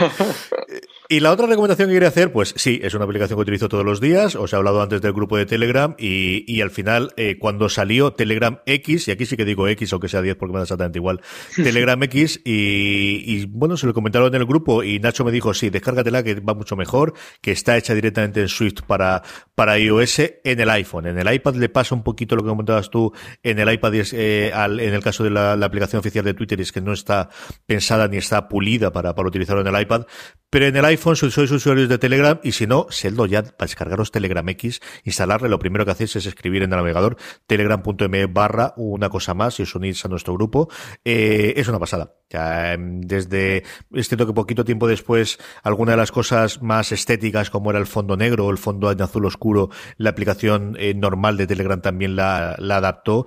[1.11, 3.83] y la otra recomendación que quería hacer, pues sí, es una aplicación que utilizo todos
[3.83, 4.37] los días.
[4.37, 8.13] Os he hablado antes del grupo de Telegram y, y al final, eh, cuando salió
[8.13, 10.99] Telegram X, y aquí sí que digo X, aunque sea 10 porque me da exactamente
[10.99, 11.19] igual,
[11.53, 15.53] Telegram X, y, y, bueno, se lo comentaron en el grupo y Nacho me dijo,
[15.53, 19.21] sí, descárgatela que va mucho mejor, que está hecha directamente en Swift para,
[19.53, 21.07] para iOS en el iPhone.
[21.07, 23.11] En el iPad le pasa un poquito lo que comentabas tú,
[23.43, 26.33] en el iPad es, eh, al, en el caso de la, la, aplicación oficial de
[26.33, 27.27] Twitter, es que no está
[27.65, 30.05] pensada ni está pulida para, para utilizarlo en el iPad,
[30.49, 33.67] pero en el iPhone si sois usuarios de Telegram y si no, Seldo ya para
[33.67, 38.73] descargaros Telegram X, instalarle, lo primero que hacéis es escribir en el navegador telegram.me barra
[38.77, 40.69] una cosa más y os unís a nuestro grupo.
[41.03, 42.13] Eh, es una pasada.
[42.29, 47.49] Ya, em, desde, es cierto que poquito tiempo después, alguna de las cosas más estéticas
[47.49, 51.35] como era el fondo negro o el fondo en azul oscuro, la aplicación eh, normal
[51.37, 53.25] de Telegram también la adaptó,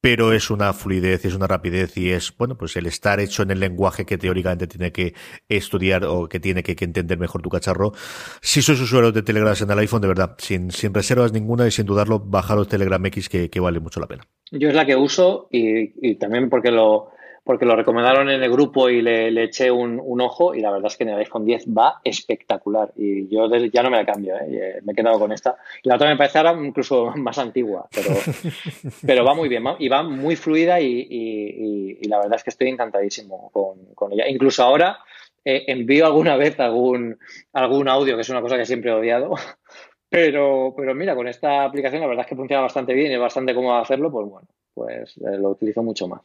[0.00, 3.50] pero es una fluidez, es una rapidez y es, bueno, pues el estar hecho en
[3.50, 5.14] el lenguaje que teóricamente tiene que
[5.48, 7.92] estudiar o que tiene que, entender mejor tu cacharro.
[8.40, 11.70] Si sois usuario de Telegram en el iPhone, de verdad, sin, sin reservas ninguna y
[11.70, 14.26] sin dudarlo, bajaros Telegram X que, que vale mucho la pena.
[14.50, 17.10] Yo es la que uso y, y también porque lo,
[17.44, 20.96] porque lo recomendaron en el grupo y le, eché un, ojo y la verdad es
[20.96, 24.46] que en el iPhone 10 va espectacular y yo ya no me la cambio, ¿eh?
[24.50, 25.56] Eh, me he quedado con esta.
[25.82, 28.10] Y la otra me parece ahora incluso más antigua, pero,
[29.06, 33.50] pero va muy bien y va muy fluida y, la verdad es que estoy encantadísimo
[33.52, 34.28] con, ella.
[34.28, 34.98] Incluso ahora
[35.44, 37.18] eh, envío alguna vez algún,
[37.52, 39.34] algún audio, que es una cosa que siempre he odiado,
[40.08, 43.20] pero, pero mira, con esta aplicación la verdad es que funciona bastante bien y es
[43.20, 46.20] bastante cómodo hacerlo, pues bueno, pues lo utilizo mucho más.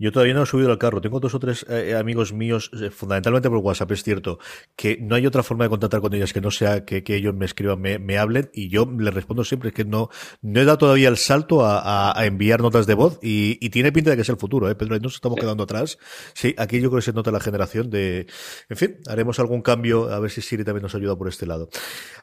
[0.00, 1.00] Yo todavía no he subido al carro.
[1.00, 4.38] Tengo dos o tres eh, amigos míos, eh, fundamentalmente por WhatsApp, es cierto,
[4.76, 7.46] que no hay otra forma de contactar con ellos que no sea que, ellos me
[7.46, 10.08] escriban, me, hablen, y yo les respondo siempre que no,
[10.40, 14.16] no he dado todavía el salto a, enviar notas de voz, y, tiene pinta de
[14.16, 14.96] que es el futuro, ¿eh, Pedro?
[14.96, 15.98] Y nos estamos quedando atrás.
[16.32, 18.26] Sí, aquí yo creo que se nota la generación de.
[18.68, 21.68] En fin, haremos algún cambio, a ver si Siri también nos ayuda por este lado.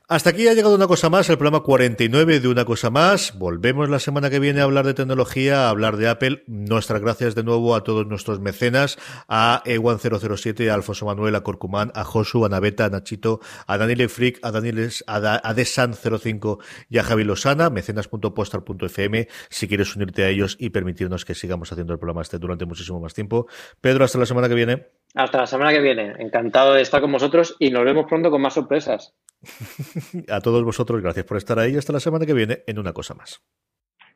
[0.08, 3.36] Hasta aquí ha llegado una cosa más, el programa 49 de una cosa más.
[3.39, 6.43] Volvemos la semana que viene a hablar de tecnología, a hablar de Apple.
[6.45, 11.91] Nuestras gracias de nuevo a todos nuestros mecenas, a Ewan007, a Alfonso Manuel, a Corcumán,
[11.95, 17.03] a Josu, a Naveta, a Nachito, a Daniel Frick, a Daniel a, Desan05 y a
[17.03, 22.22] Javi Losana, mecenas.postal.fm, si quieres unirte a ellos y permitirnos que sigamos haciendo el programa
[22.22, 23.47] este durante muchísimo más tiempo.
[23.82, 25.05] Pedro, hasta la semana que viene.
[25.14, 26.14] Hasta la semana que viene.
[26.20, 29.14] Encantado de estar con vosotros y nos vemos pronto con más sorpresas.
[30.30, 31.78] a todos vosotros, gracias por estar ahí.
[31.78, 33.41] Hasta la semana que viene en una cosa más.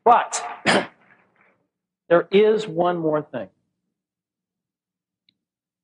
[2.08, 3.48] There is one more thing.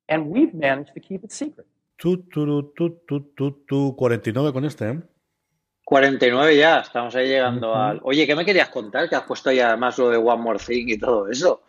[0.08, 1.66] And we've managed to keep it secret.
[1.96, 5.02] Tú, tú, tú, tú, tú, tú, 49 con este, ¿eh?
[5.84, 8.00] 49 ya, estamos ahí llegando al...
[8.02, 9.08] Oye, ¿qué me querías contar?
[9.08, 11.62] Que has puesto ahí además lo de One More Thing y todo eso.